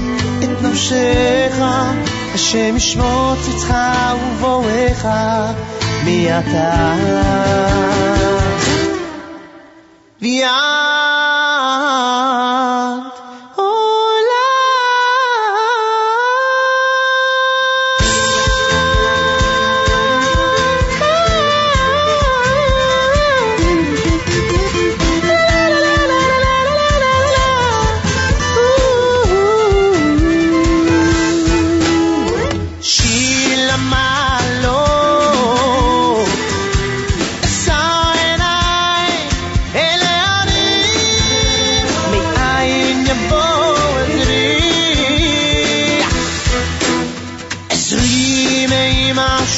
[0.44, 1.62] את נפשך.
[2.34, 3.74] השם ישמור צאתך
[4.40, 5.08] ובואך.
[6.06, 6.96] מעתה
[10.22, 10.89] ויד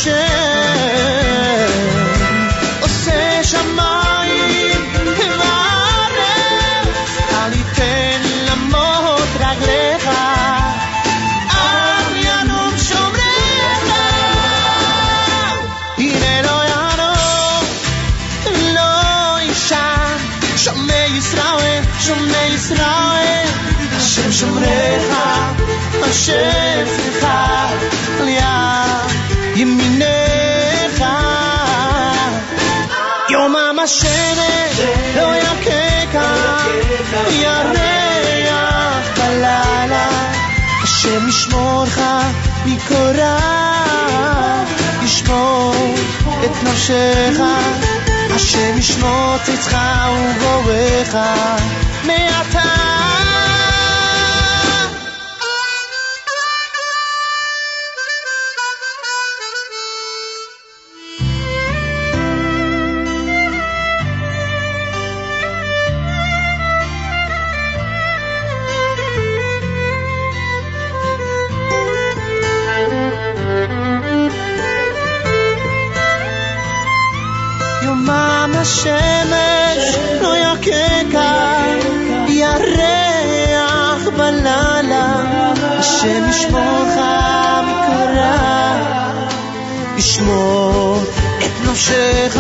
[0.04, 0.41] Shit.
[33.84, 34.80] השמש
[35.16, 36.58] לא יככה,
[37.30, 40.10] ירח בלילה,
[40.84, 42.02] השם ישמור לך
[42.66, 43.38] מקורה,
[45.04, 45.96] ישמור
[46.46, 47.40] את נפשך,
[48.36, 49.78] השם ישמור צאצך
[50.42, 51.18] ובואך,
[52.06, 53.31] מעתה
[86.04, 86.94] השם ישמורך
[87.68, 88.76] מקורה,
[89.98, 91.04] ישמור
[91.40, 92.38] את נפשך,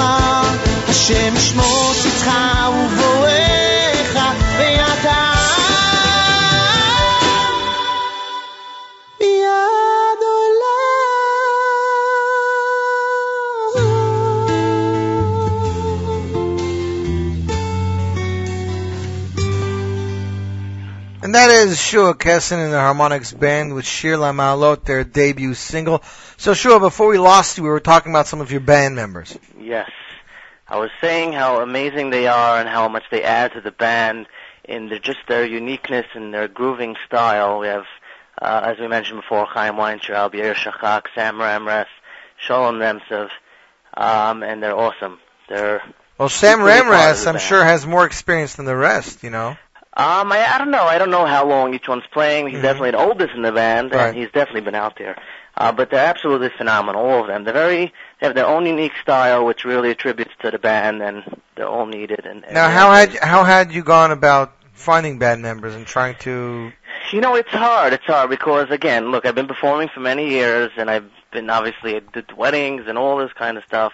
[0.90, 2.32] השם ישמור צאצך
[2.70, 3.51] ובואך,
[21.42, 26.04] that is Shua Kessin and the Harmonics Band with Shir Lamalot, their debut single.
[26.38, 29.36] So Shua, before we lost you, we were talking about some of your band members.
[29.60, 29.90] Yes.
[30.68, 34.28] I was saying how amazing they are and how much they add to the band
[34.66, 37.60] in their, just their uniqueness and their grooving style.
[37.60, 37.86] We have,
[38.40, 41.88] uh, as we mentioned before, Chaim Weintraub, Yair Shachak, Sam Ramras,
[42.38, 43.30] Shalom Nemtsov,
[43.98, 45.18] um, and they're awesome.
[45.50, 45.82] They're
[46.20, 47.42] Well, Sam Ramras, I'm band.
[47.42, 49.58] sure, has more experience than the rest, you know?
[49.98, 50.84] Um, I, I don't know.
[50.84, 52.48] I don't know how long each one's playing.
[52.48, 52.64] He's Mhm.
[52.64, 54.08] definitely the oldest in the band, Right.
[54.08, 55.18] and he's definitely been out there.
[55.58, 57.44] Uh, but they're absolutely phenomenal, all of them.
[57.44, 61.24] They're very, they have their own unique style, which really attributes to the band, and
[61.56, 62.26] they're all needed.
[62.26, 66.16] And, and Now, how had how had you gone about finding band members and trying
[66.20, 66.72] to?
[67.12, 67.92] You know, it's hard.
[67.92, 71.98] It's hard because again, look, I've been performing for many years, and I've been obviously
[71.98, 73.92] at weddings and all this kind of stuff.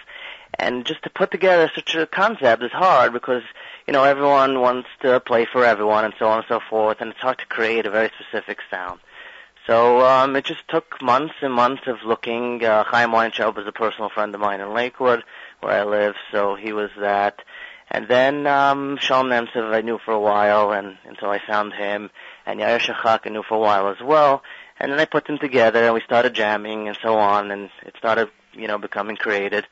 [0.60, 3.44] And just to put together such a concept is hard because
[3.88, 7.12] you know everyone wants to play for everyone and so on and so forth, and
[7.12, 9.00] it's hard to create a very specific sound.
[9.66, 12.64] So um, it just took months and months of looking.
[12.64, 15.24] Uh, Chaim Weintraub is a personal friend of mine in Lakewood,
[15.62, 17.42] where I live, so he was that.
[17.90, 22.10] And then um, Shalom Nemtsov I knew for a while, and until I found him,
[22.46, 24.44] and Yair Shachak I knew for a while as well.
[24.80, 27.96] And then I put them together, and we started jamming and so on, and it
[27.98, 29.66] started, you know, becoming created.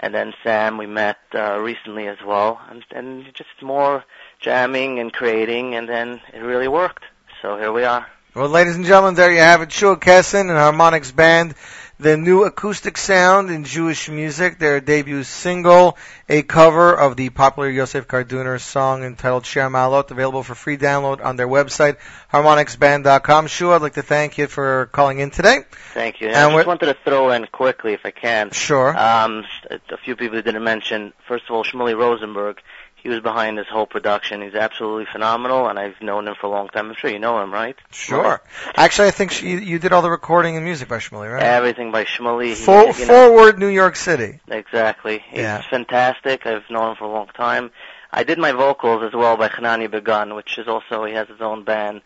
[0.00, 4.02] And then Sam we met uh, recently as well, and, and just more
[4.40, 7.04] jamming and creating, and then it really worked.
[7.42, 8.06] So here we are.
[8.34, 9.72] Well, ladies and gentlemen, there you have it.
[9.72, 11.54] Shua Kessin and Harmonics Band,
[12.00, 15.98] the new acoustic sound in Jewish music, their debut single,
[16.30, 21.22] a cover of the popular Yosef Karduner song entitled Shir Malot, available for free download
[21.22, 21.98] on their website,
[22.32, 23.48] harmonicsband.com.
[23.48, 25.64] Shua, I'd like to thank you for calling in today.
[25.92, 26.28] Thank you.
[26.28, 28.50] And And I just wanted to throw in quickly, if I can.
[28.50, 28.96] Sure.
[28.98, 31.12] Um, a few people didn't mention.
[31.28, 32.62] First of all, Shmuley Rosenberg.
[33.02, 34.42] He was behind this whole production.
[34.42, 36.88] He's absolutely phenomenal, and I've known him for a long time.
[36.90, 37.76] I'm sure you know him, right?
[37.90, 38.42] Sure.
[38.76, 41.42] Actually, I think she, you did all the recording and music by Shmuley, right?
[41.42, 42.48] Everything by Shmuley.
[42.48, 44.40] He- For, know- forward New York City.
[44.48, 45.24] Exactly.
[45.30, 45.62] He's Yeah.
[45.70, 46.46] fantastic.
[46.46, 47.70] I've known him for a long time.
[48.12, 51.40] I did my vocals as well by Hanani Begun, which is also he has his
[51.40, 52.02] own band.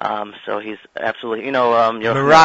[0.00, 2.00] Um, so he's absolutely, you know, um,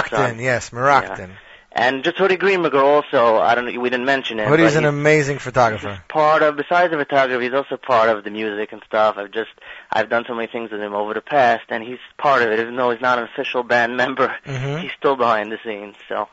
[0.09, 0.39] son.
[0.39, 1.29] yes, Merakton.
[1.75, 3.37] And just Hoodie Greenberger also.
[3.37, 3.79] I don't know.
[3.79, 4.47] We didn't mention it.
[4.47, 5.99] Hoodie's an amazing photographer.
[6.07, 6.55] part of.
[6.55, 9.17] Besides the photography, he's also part of the music and stuff.
[9.17, 9.49] I've just
[9.91, 12.59] I've done so many things with him over the past, and he's part of it.
[12.59, 14.81] Even though he's not an official band member, Mhm.
[14.81, 15.95] he's still behind the scenes.
[16.07, 16.27] So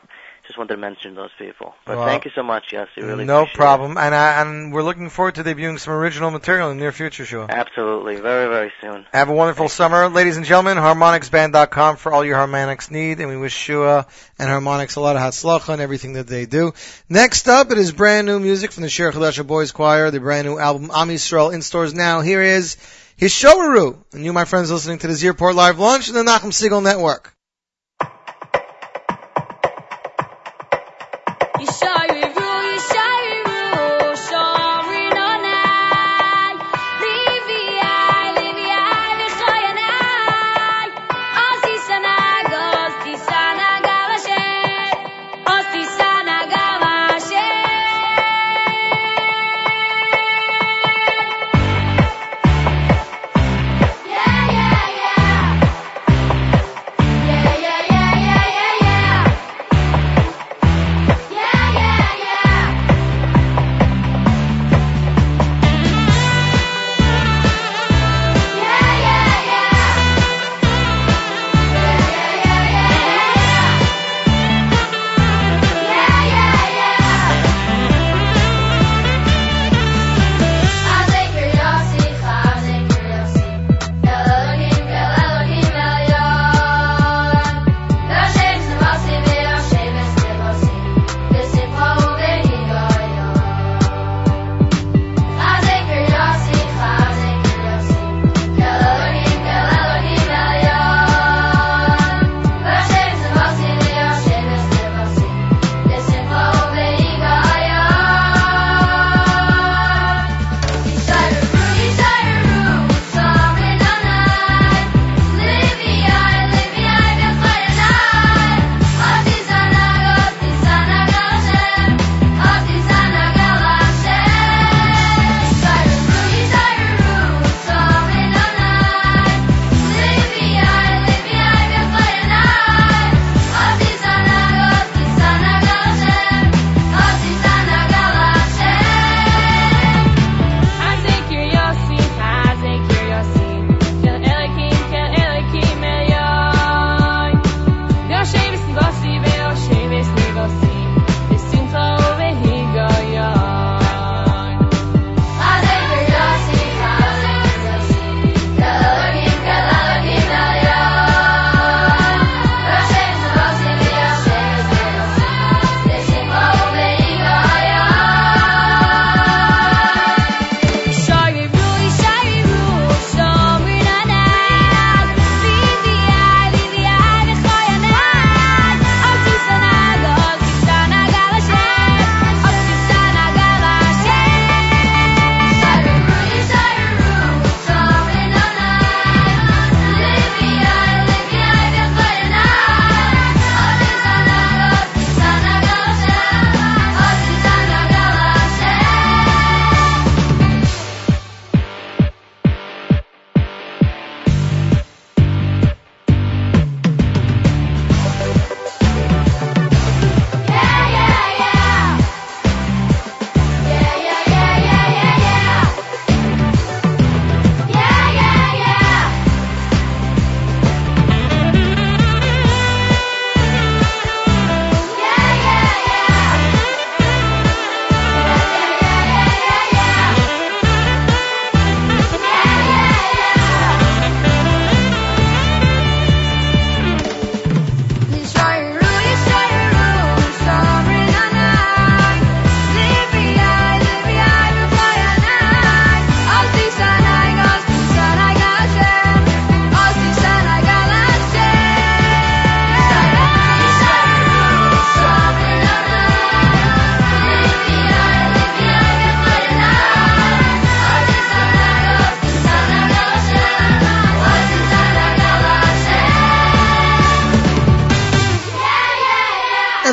[0.45, 1.75] just wanted to mention those people.
[1.85, 2.87] But Well, thank you so much, yes.
[2.97, 3.97] Really no problem.
[3.97, 7.25] And I, and we're looking forward to debuting some original material in the near future,
[7.25, 7.47] Shua.
[7.49, 9.05] Absolutely, very very soon.
[9.13, 10.77] Have a wonderful summer, ladies and gentlemen.
[10.77, 14.05] HarmonicsBand.com for all your harmonics need, and we wish Shua
[14.39, 16.73] and Harmonics a lot of hatzlacha and everything that they do.
[17.09, 20.47] Next up, it is brand new music from the Shir Chadasha Boys Choir, the brand
[20.47, 22.21] new album Am Yisrael in stores now.
[22.21, 22.77] Here is
[23.17, 26.23] His Hishowaru, and you, my friends, listening to the Z Report Live Launch and the
[26.23, 27.35] Nachum Segal Network.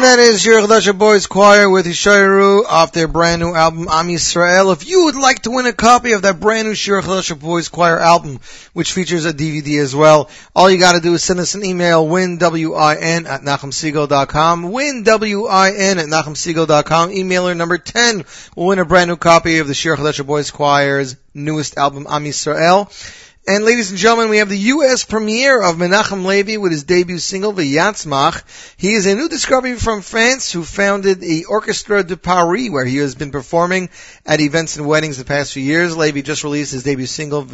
[0.08, 4.72] That is Shir Chadasha Boys Choir with Yishayiru off their brand new album Am Yisrael.
[4.72, 7.98] If you would like to win a copy of that brand new Shir Boys Choir
[7.98, 8.40] album,
[8.72, 12.06] which features a DVD as well, all you gotta do is send us an email,
[12.06, 18.24] winwin at nachumsegal.com, winwin at nachumsegal.com, emailer number 10
[18.56, 19.94] will win a brand new copy of the Shir
[20.24, 22.88] Boys Choir's newest album Am Yisrael.
[23.48, 25.06] And ladies and gentlemen, we have the U.S.
[25.06, 28.42] premiere of Menachem Levy with his debut single, V'yatzmach.
[28.76, 32.98] He is a new discovery from France who founded the Orchestra de Paris, where he
[32.98, 33.88] has been performing
[34.26, 35.96] at events and weddings the past few years.
[35.96, 37.48] Levy just released his debut single,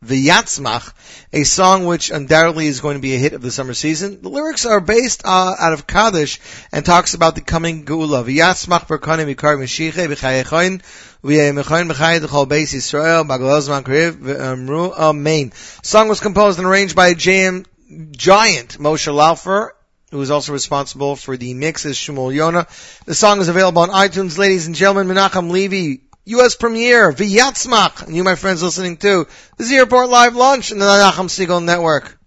[0.00, 0.92] V- V'yatzmach,
[1.32, 4.20] a song which undoubtedly is going to be a hit of the summer season.
[4.22, 6.40] The lyrics are based uh, out of Kaddish
[6.72, 8.24] and talks about the coming Geula.
[8.24, 10.82] V'yatzmach berkane mikar meshiche b'chayechoin
[11.24, 15.52] v'yemechoin b'chayet l'chol beis Yisrael b'galozman kriv v'amru amen.
[15.82, 17.66] Song was composed and arranged by JM
[18.12, 19.70] giant Moshe Laufer
[20.10, 23.04] who is also responsible for the mix is Shmuel Yona.
[23.04, 24.38] The song is available on iTunes.
[24.38, 26.56] Ladies and gentlemen, Menachem Levy, U.S.
[26.56, 28.06] premiere, V'yatzmach.
[28.06, 29.26] And you, my friends, listening to
[29.56, 32.18] the Z Report Live Lunch in the Nachum Segal Network.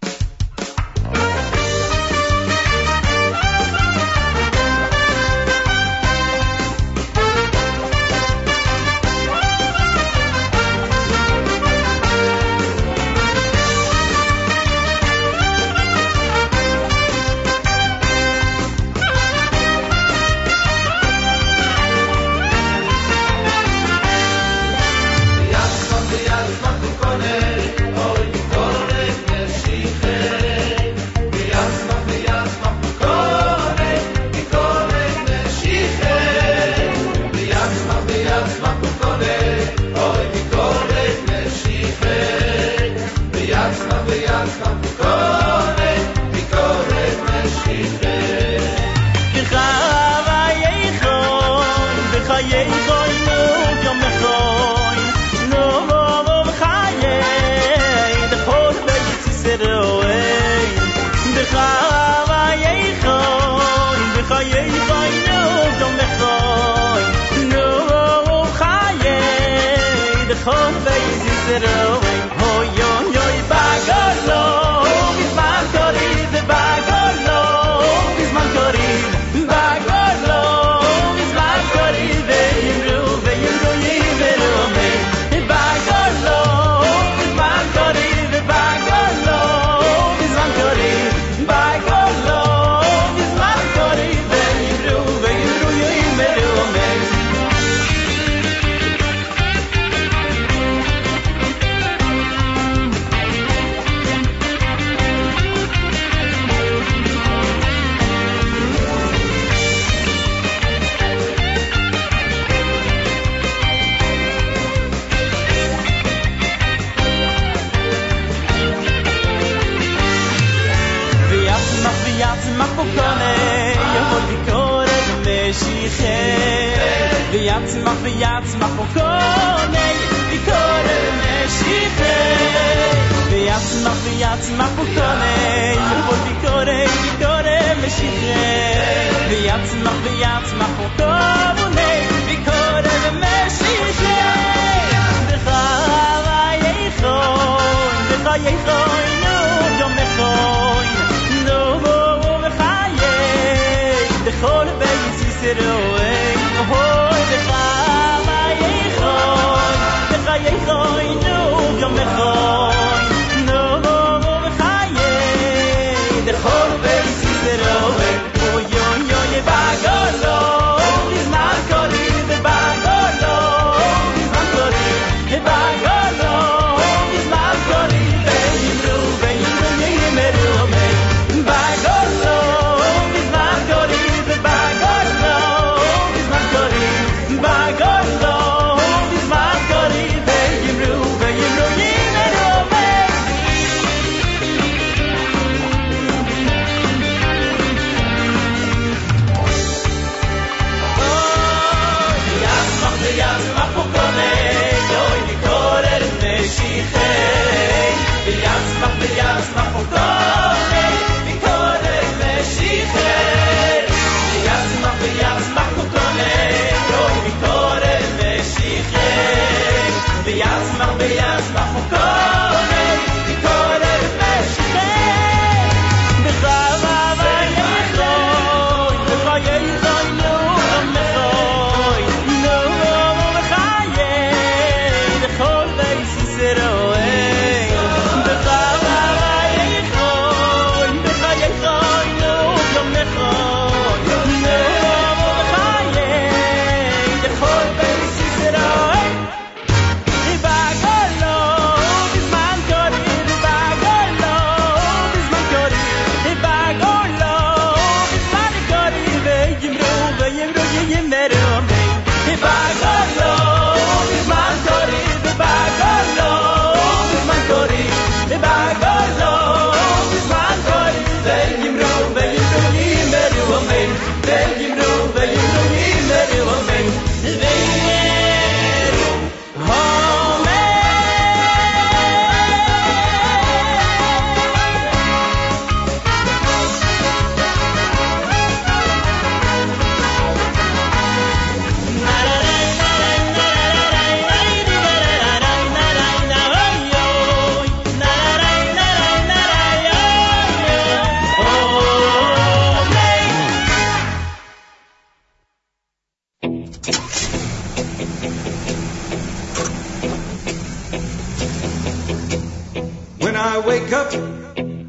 [313.55, 314.13] Europe.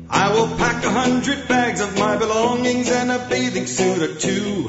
[0.08, 4.66] I will pack a hundred bags of my belongings and a bathing suit or two.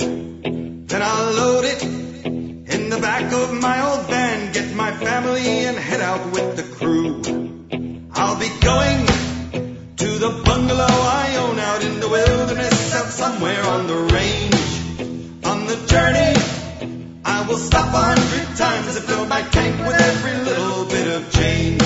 [0.88, 5.78] Then I'll load it in the back of my old van, get my family and
[5.78, 7.22] head out with the crew.
[8.14, 9.06] I'll be going
[9.98, 15.45] to the bungalow I own out in the wilderness out somewhere on the range.
[15.45, 16.34] On the journey,
[17.24, 21.32] I will stop a hundred times to fill my tank with every little bit of
[21.32, 21.82] change.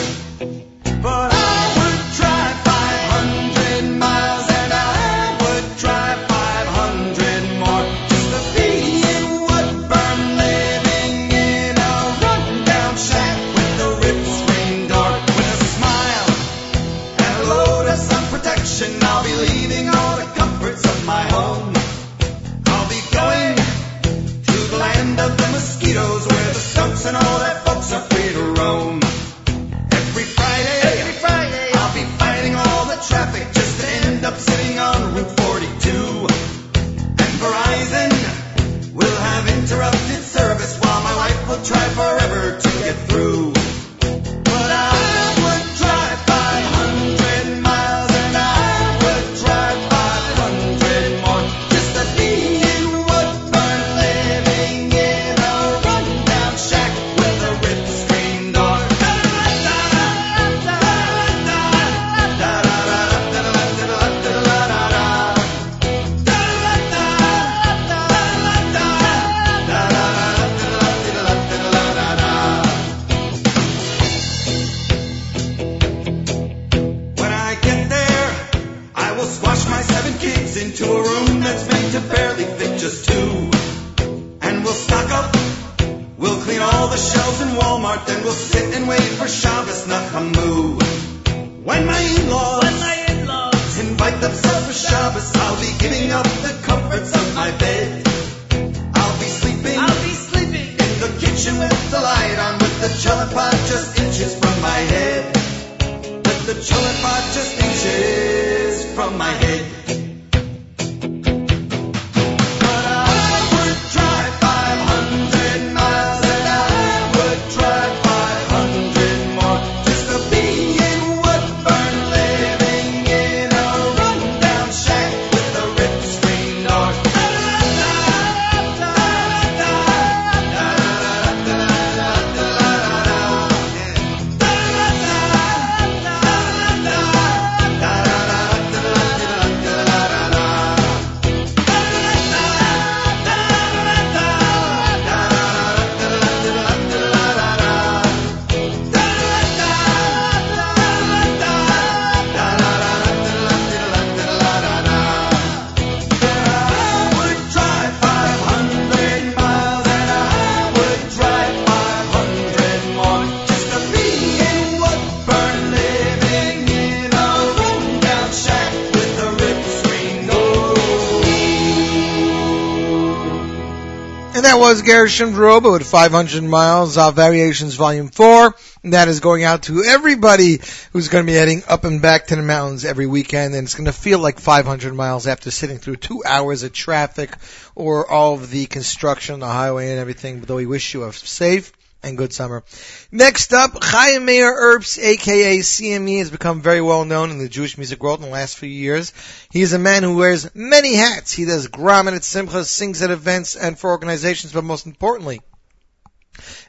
[174.60, 178.56] Was Gershon Veroba with 500 Miles of Variations Volume 4.
[178.84, 180.60] And that is going out to everybody
[180.92, 183.54] who's going to be heading up and back to the mountains every weekend.
[183.54, 187.36] And it's going to feel like 500 miles after sitting through two hours of traffic
[187.76, 190.40] or all of the construction on the highway and everything.
[190.40, 191.72] But though we wish you a safe
[192.04, 192.64] and good summer.
[193.12, 197.78] Next up, Chaim Meir Erbs, aka CME, has become very well known in the Jewish
[197.78, 199.14] music world in the last few years.
[199.52, 201.34] He is a man who wears many hats.
[201.34, 205.42] He does Gramen at Simcha, sings at events and for organizations, but most importantly,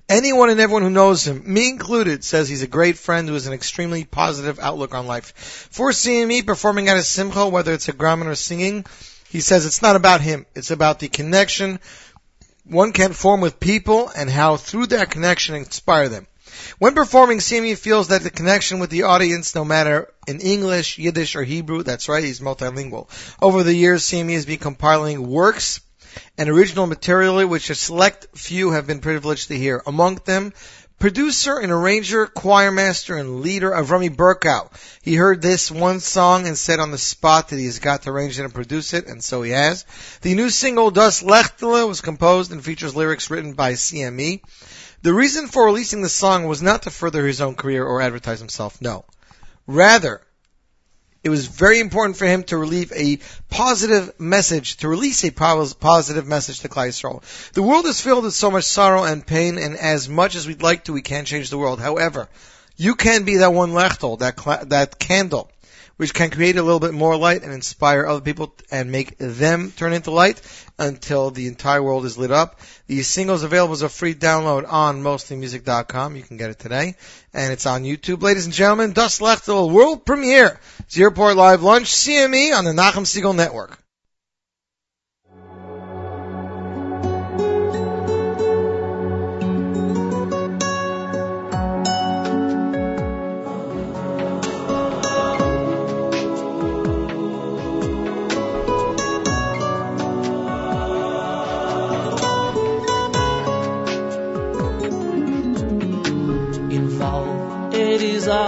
[0.09, 3.47] Anyone and everyone who knows him, me included, says he's a great friend who has
[3.47, 5.35] an extremely positive outlook on life.
[5.71, 8.87] For CME, performing at a simcha, whether it's a gramen or singing,
[9.29, 10.47] he says it's not about him.
[10.55, 11.81] It's about the connection
[12.69, 16.27] one can form with people and how through that connection inspire them.
[16.79, 21.37] When performing, CME feels that the connection with the audience, no matter in English, Yiddish,
[21.37, 23.09] or Hebrew, that's right, he's multilingual.
[23.41, 25.81] Over the years, CME has been compiling works
[26.37, 29.83] and original material which a select few have been privileged to hear.
[29.87, 30.53] Among them,
[30.99, 34.71] producer and arranger, choir master, and leader of Rami Burkow.
[35.03, 38.39] He heard this one song and said on the spot that he's got to arrange
[38.39, 39.85] it and produce it, and so he has.
[40.23, 44.43] The new single, Das Lechtele, was composed and features lyrics written by CME.
[45.03, 48.41] The reason for releasing the song was not to further his own career or advertise
[48.41, 49.05] himself, no.
[49.67, 50.23] Rather,
[51.25, 53.19] it was very important for him to relieve a
[53.51, 57.23] positive message, to release a positive message to Yisrael.
[57.53, 60.63] The world is filled with so much sorrow and pain, and as much as we'd
[60.63, 61.81] like to, we can't change the world.
[61.81, 62.29] However,
[62.77, 65.51] you can be that one lechtel, that that candle,
[65.99, 69.73] which can create a little bit more light and inspire other people and make them
[69.77, 70.41] turn into light
[70.79, 72.61] until the entire world is lit up.
[72.87, 76.17] The single is available as a free download on mostlymusic.com.
[76.17, 76.95] You can get it today.
[77.35, 78.23] And it's on YouTube.
[78.23, 80.59] Ladies and gentlemen, Das Lechtel world premiere.
[80.81, 83.79] It's Airport Live Lunch, CME on the Nachum Segal Network.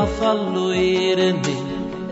[0.00, 1.42] A verloren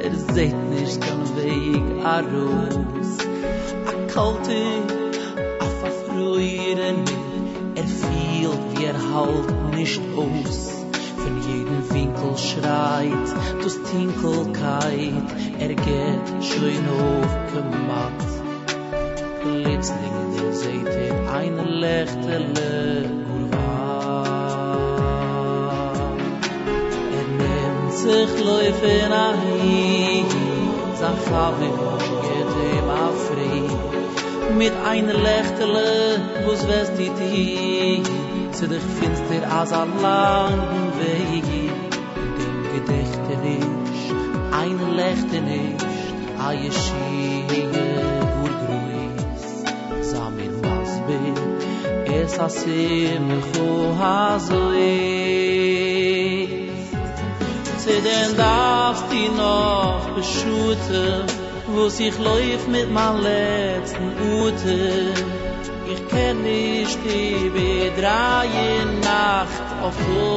[0.07, 3.13] er seht nicht an Weg a Roos.
[3.91, 4.61] A kalte,
[5.65, 6.99] a verfroren
[7.81, 10.59] er fielt wie er halt nicht aus.
[11.23, 13.29] Von jedem Winkel schreit,
[13.63, 15.29] dus Tinkelkeit,
[15.59, 18.33] er geht schön aufgemacht.
[19.43, 23.28] Plötzlich der seht er eine lechtele
[28.09, 30.25] sich läufe nach hier
[31.01, 31.79] Sag hab ich
[32.25, 33.23] geht ihm auf
[34.57, 38.03] Mit einer Lächterle, wo west dit die Tee
[38.53, 41.49] Zu dich findest dir als ein langen Weg.
[42.39, 44.05] Dem Gedächte nicht,
[44.61, 45.87] eine Lächter nicht
[46.47, 47.75] A je schiege,
[48.37, 48.77] wo du
[50.01, 50.15] ist
[50.63, 51.35] was bin,
[52.23, 56.38] es asim ihm noch so ist.
[57.89, 61.25] Ze den darfst die noch beschuten,
[61.69, 65.15] wo sich läuft mit mein letzten Ute.
[65.93, 70.29] Ich kenn nicht die bedreie Nacht auf Flug.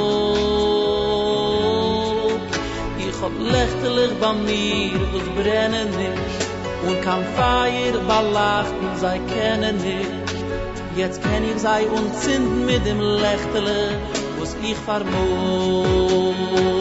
[2.97, 6.39] Ich hab lechtelig bei mir, wo's brennen nicht,
[6.87, 10.27] und kann Feier belachten, sei kennen nicht.
[10.95, 13.79] Jetzt kenn ich sei und zünden mit dem Lechtele,
[14.39, 16.80] wo's ich vermut.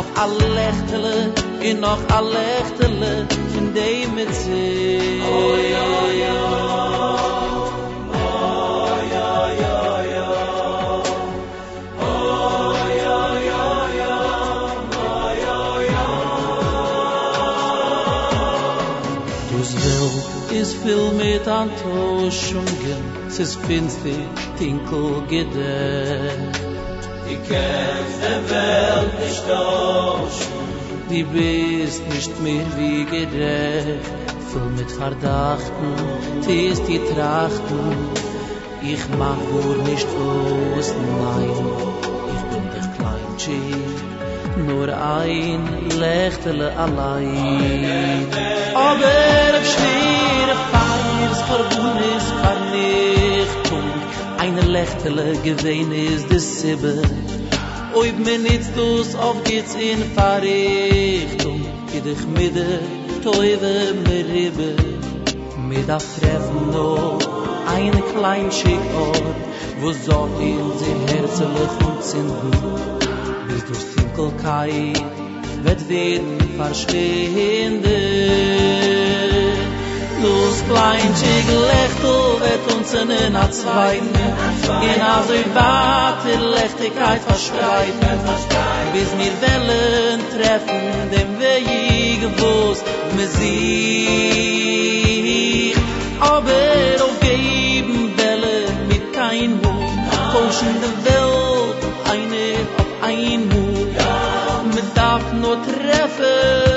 [0.00, 3.39] noch a Lechtele, in noch a Lechtele,
[3.70, 5.22] von dem mit sich.
[5.22, 5.90] Oh, ja,
[6.24, 6.40] ja.
[8.12, 9.32] Oh, ja,
[9.64, 11.02] ja, ja.
[12.00, 12.74] Oh,
[13.04, 13.20] ja,
[13.50, 13.64] ja,
[14.00, 14.16] ja.
[14.92, 16.06] Oh, ja, ja.
[19.52, 24.20] Dus Welt is viel mit Antoschungen, es ist finster,
[24.58, 26.60] tinkel gedächt.
[27.28, 30.59] Die kennst der Welt nicht tauschen.
[31.10, 34.06] Die bist nicht mehr wie gerecht.
[34.52, 35.88] Voll mit Verdachten,
[36.46, 37.96] tiest die Trachten.
[38.80, 41.66] Ich mag wohl nicht aus, nein.
[42.34, 48.28] Ich bin der Kleinchen, nur ein Lechtele allein.
[48.74, 49.14] Aber
[49.58, 53.90] auf schwere Feiers, Verbunis, Vernichtung,
[54.38, 57.02] eine Lechtele gewähn ist des Sibbe.
[57.92, 61.60] Oib me nits dus auf geht's in Verrichtung,
[61.96, 62.78] idich midde,
[63.24, 64.70] toive me ribbe,
[65.68, 65.98] mit a
[66.72, 67.18] no,
[67.66, 69.36] eine klein schick Ort,
[69.80, 72.52] wo so in sie herzelig und zinden,
[73.48, 75.02] bis durch Tinkelkeit
[75.64, 79.39] wird werden verschwinden.
[80.22, 84.14] Dus klein schick lechtel wird uns in a zweiten,
[84.92, 88.20] in a so warte Lechtigkeit verspreiten,
[88.92, 92.78] bis mir Wellen treffen dem Weg, wo's
[93.16, 94.10] me sich.
[96.20, 99.98] Aber auf geben Wellen mit kein Hut,
[100.32, 101.80] tauschen de Welt
[102.12, 102.46] eine
[102.80, 103.96] auf ein Hut.
[104.74, 106.69] Man darf nur treffen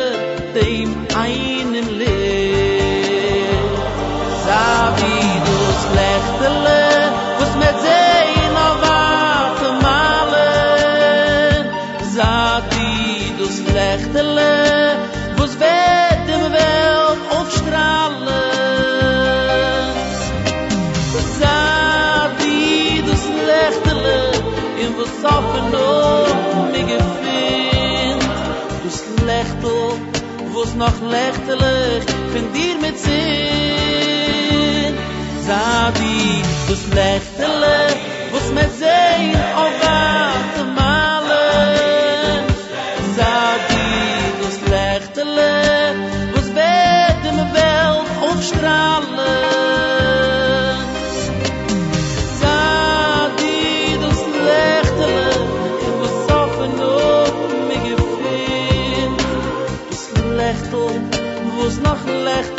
[30.75, 33.13] noch lechtelig find dir mit sin
[35.47, 39.75] sabi du lechtelig oh, was mir sein auf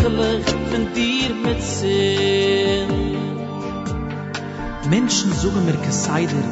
[0.08, 2.88] lechtelig find dir mit sin
[4.90, 6.44] Menschen suchen mir Geseider.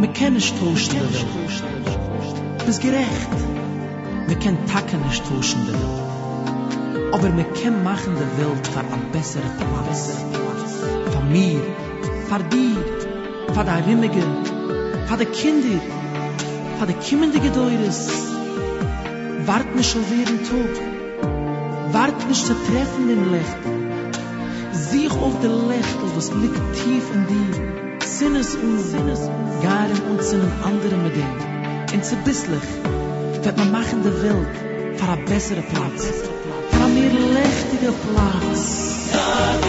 [0.00, 2.66] Me kenne nicht tauschen der Welt.
[2.66, 3.32] Bis gerecht.
[4.26, 7.14] Me ken Tacken nicht tauschen der Welt.
[7.14, 10.16] Aber me ken machen der Welt für ein besserer Platz.
[11.12, 11.60] Für mir,
[12.28, 12.80] für dir,
[13.54, 14.24] für die Rimmige,
[15.06, 15.80] für die Kinder,
[16.78, 18.08] für die kommende Gedäures.
[19.44, 20.91] Wart nicht schon jeden Tag.
[21.92, 23.62] Wart nicht zu treffen den Licht.
[24.72, 28.06] Sieh auf der Licht, was liegt tief in dir.
[28.06, 29.28] Sinnes und Sinnes,
[29.62, 31.34] garen und sinnen andere mit dem.
[31.92, 32.62] Und zu bisslich,
[33.42, 34.48] wird man machen der Welt
[34.96, 36.06] für ein besserer Platz.
[36.70, 39.08] Für ein mehr lechtiger Platz.
[39.10, 39.62] Strahlen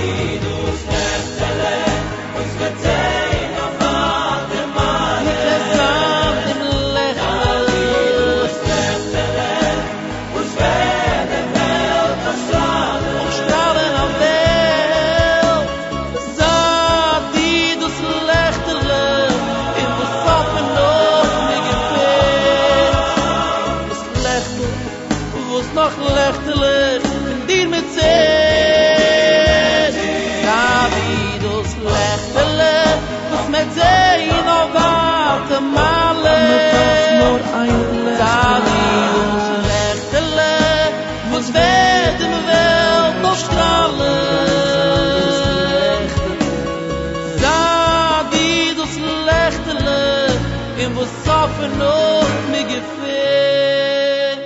[51.64, 54.44] benot mi gefehlt.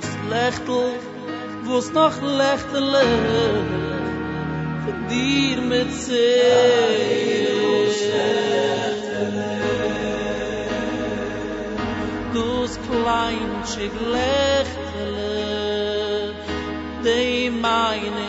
[0.00, 0.84] Du lechtel,
[1.64, 2.88] wo's noch lechtel
[5.10, 6.20] dir mit sich
[12.32, 15.14] Dus klein chig lechtel
[17.04, 18.19] Dei meine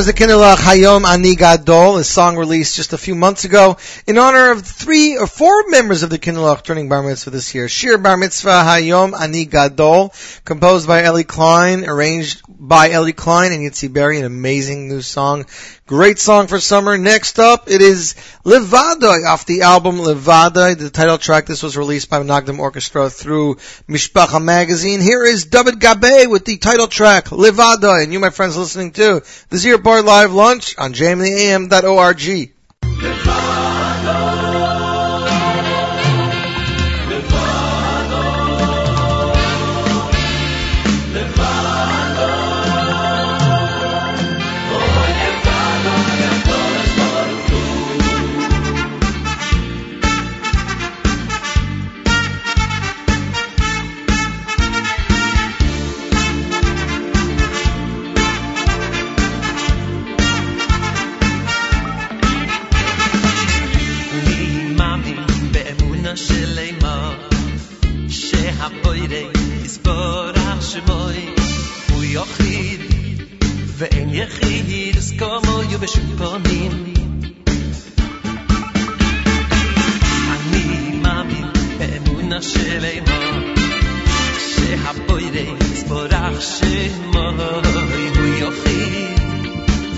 [0.00, 4.64] The Hayom Ani Gadol, a song released just a few months ago in honor of
[4.64, 7.68] three or four members of the Kinderlach turning bar mitzvah this year.
[7.68, 10.14] Shir Bar Mitzvah Hayom Ani Gadol,
[10.46, 12.40] composed by Ellie Klein, arranged
[12.70, 15.44] by Ellie Klein and Yitzi Berry, an amazing new song.
[15.88, 16.96] Great song for summer.
[16.96, 18.14] Next up, it is
[18.44, 21.46] Levada off the album Levada, the title track.
[21.46, 23.56] This was released by Nagdam Orchestra through
[23.88, 25.00] Mishpacha magazine.
[25.00, 29.24] Here is David Gabe with the title track Levada, and you, my friends, listening to
[29.48, 32.50] the Z Report Live Lunch on jmintheam.org.
[32.82, 33.39] Levada.
[75.19, 76.93] יחיד אז כמוהו בשום פנים
[80.29, 81.45] אני מאמין
[81.77, 83.41] באמונה שלמה
[84.39, 87.69] שהבוירי יסבורך שמוי
[88.17, 89.19] הוא יחיד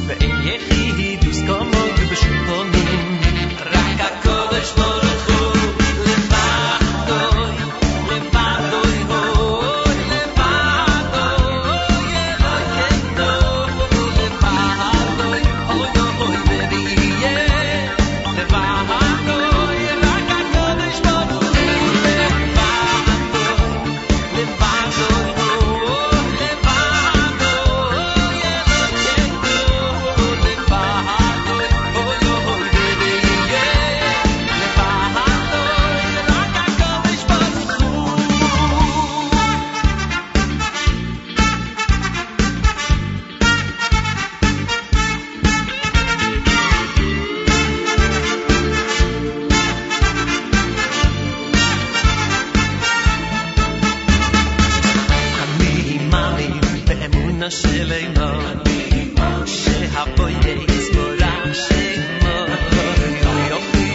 [0.07, 2.81] ואין יחיד אז כמוהו בשום
[57.43, 58.28] Ina shilemo
[59.47, 61.32] Shehaboye Yisbora
[61.62, 62.36] Shemo
[63.51, 63.89] Yofi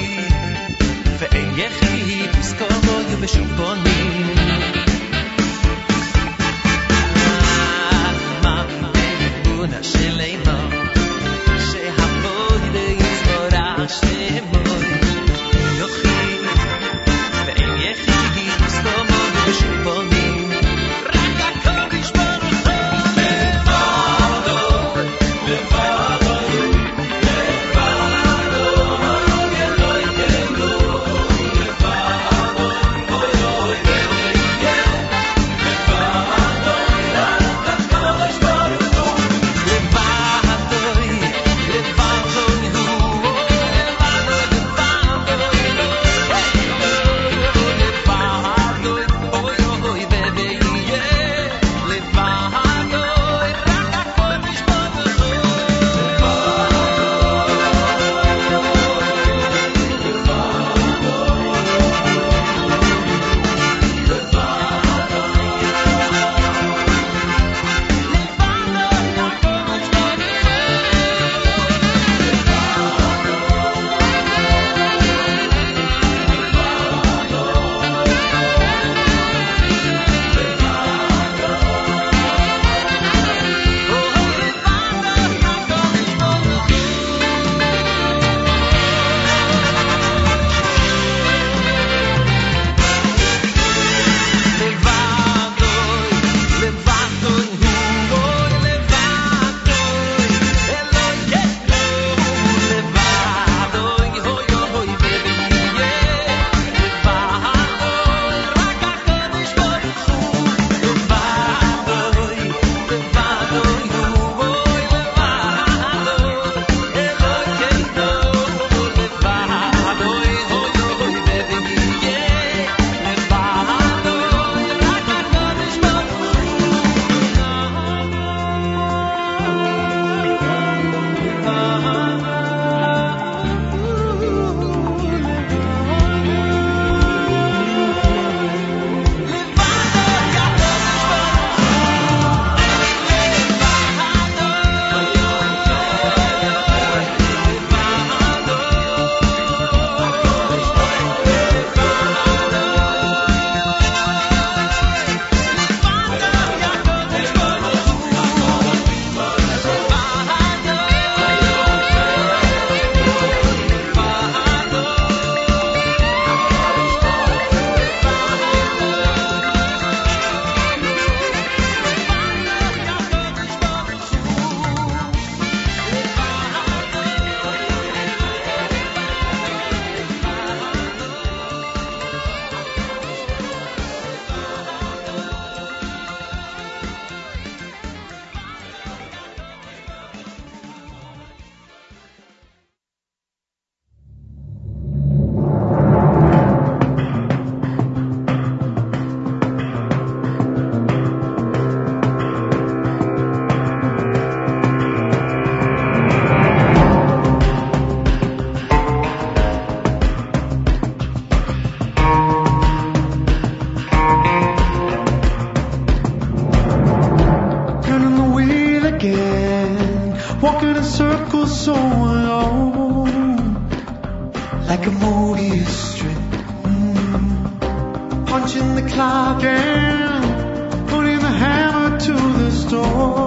[224.88, 226.18] a Mobius strip.
[226.64, 228.28] Mm.
[228.28, 233.27] Punching the clock and putting the hammer to the store,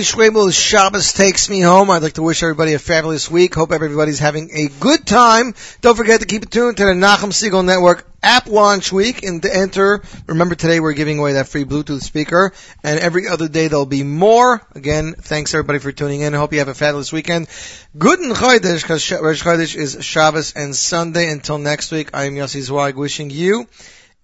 [0.00, 1.90] Eli Schwebel's Shabbos Takes Me Home.
[1.90, 3.54] I'd like to wish everybody a fabulous week.
[3.54, 5.54] Hope everybody's having a good time.
[5.82, 9.42] Don't forget to keep it tuned to the Nachum Segal Network app launch week and
[9.42, 10.00] to enter.
[10.26, 14.02] Remember today we're giving away that free Bluetooth speaker and every other day there'll be
[14.02, 14.62] more.
[14.74, 16.32] Again, thanks everybody for tuning in.
[16.32, 17.48] Hope you have a fabulous weekend.
[17.98, 21.30] Guten Chodesh because Rosh Chodesh is Shabbos and Sunday.
[21.30, 23.66] Until next week, I am Yossi Zweig wishing you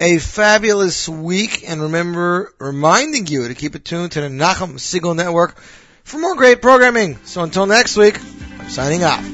[0.00, 5.16] a fabulous week and remember reminding you to keep it tuned to the Nachum Segal
[5.16, 5.58] Network
[6.04, 7.18] for more great programming.
[7.24, 8.20] So until next week,
[8.58, 9.24] I'm signing off.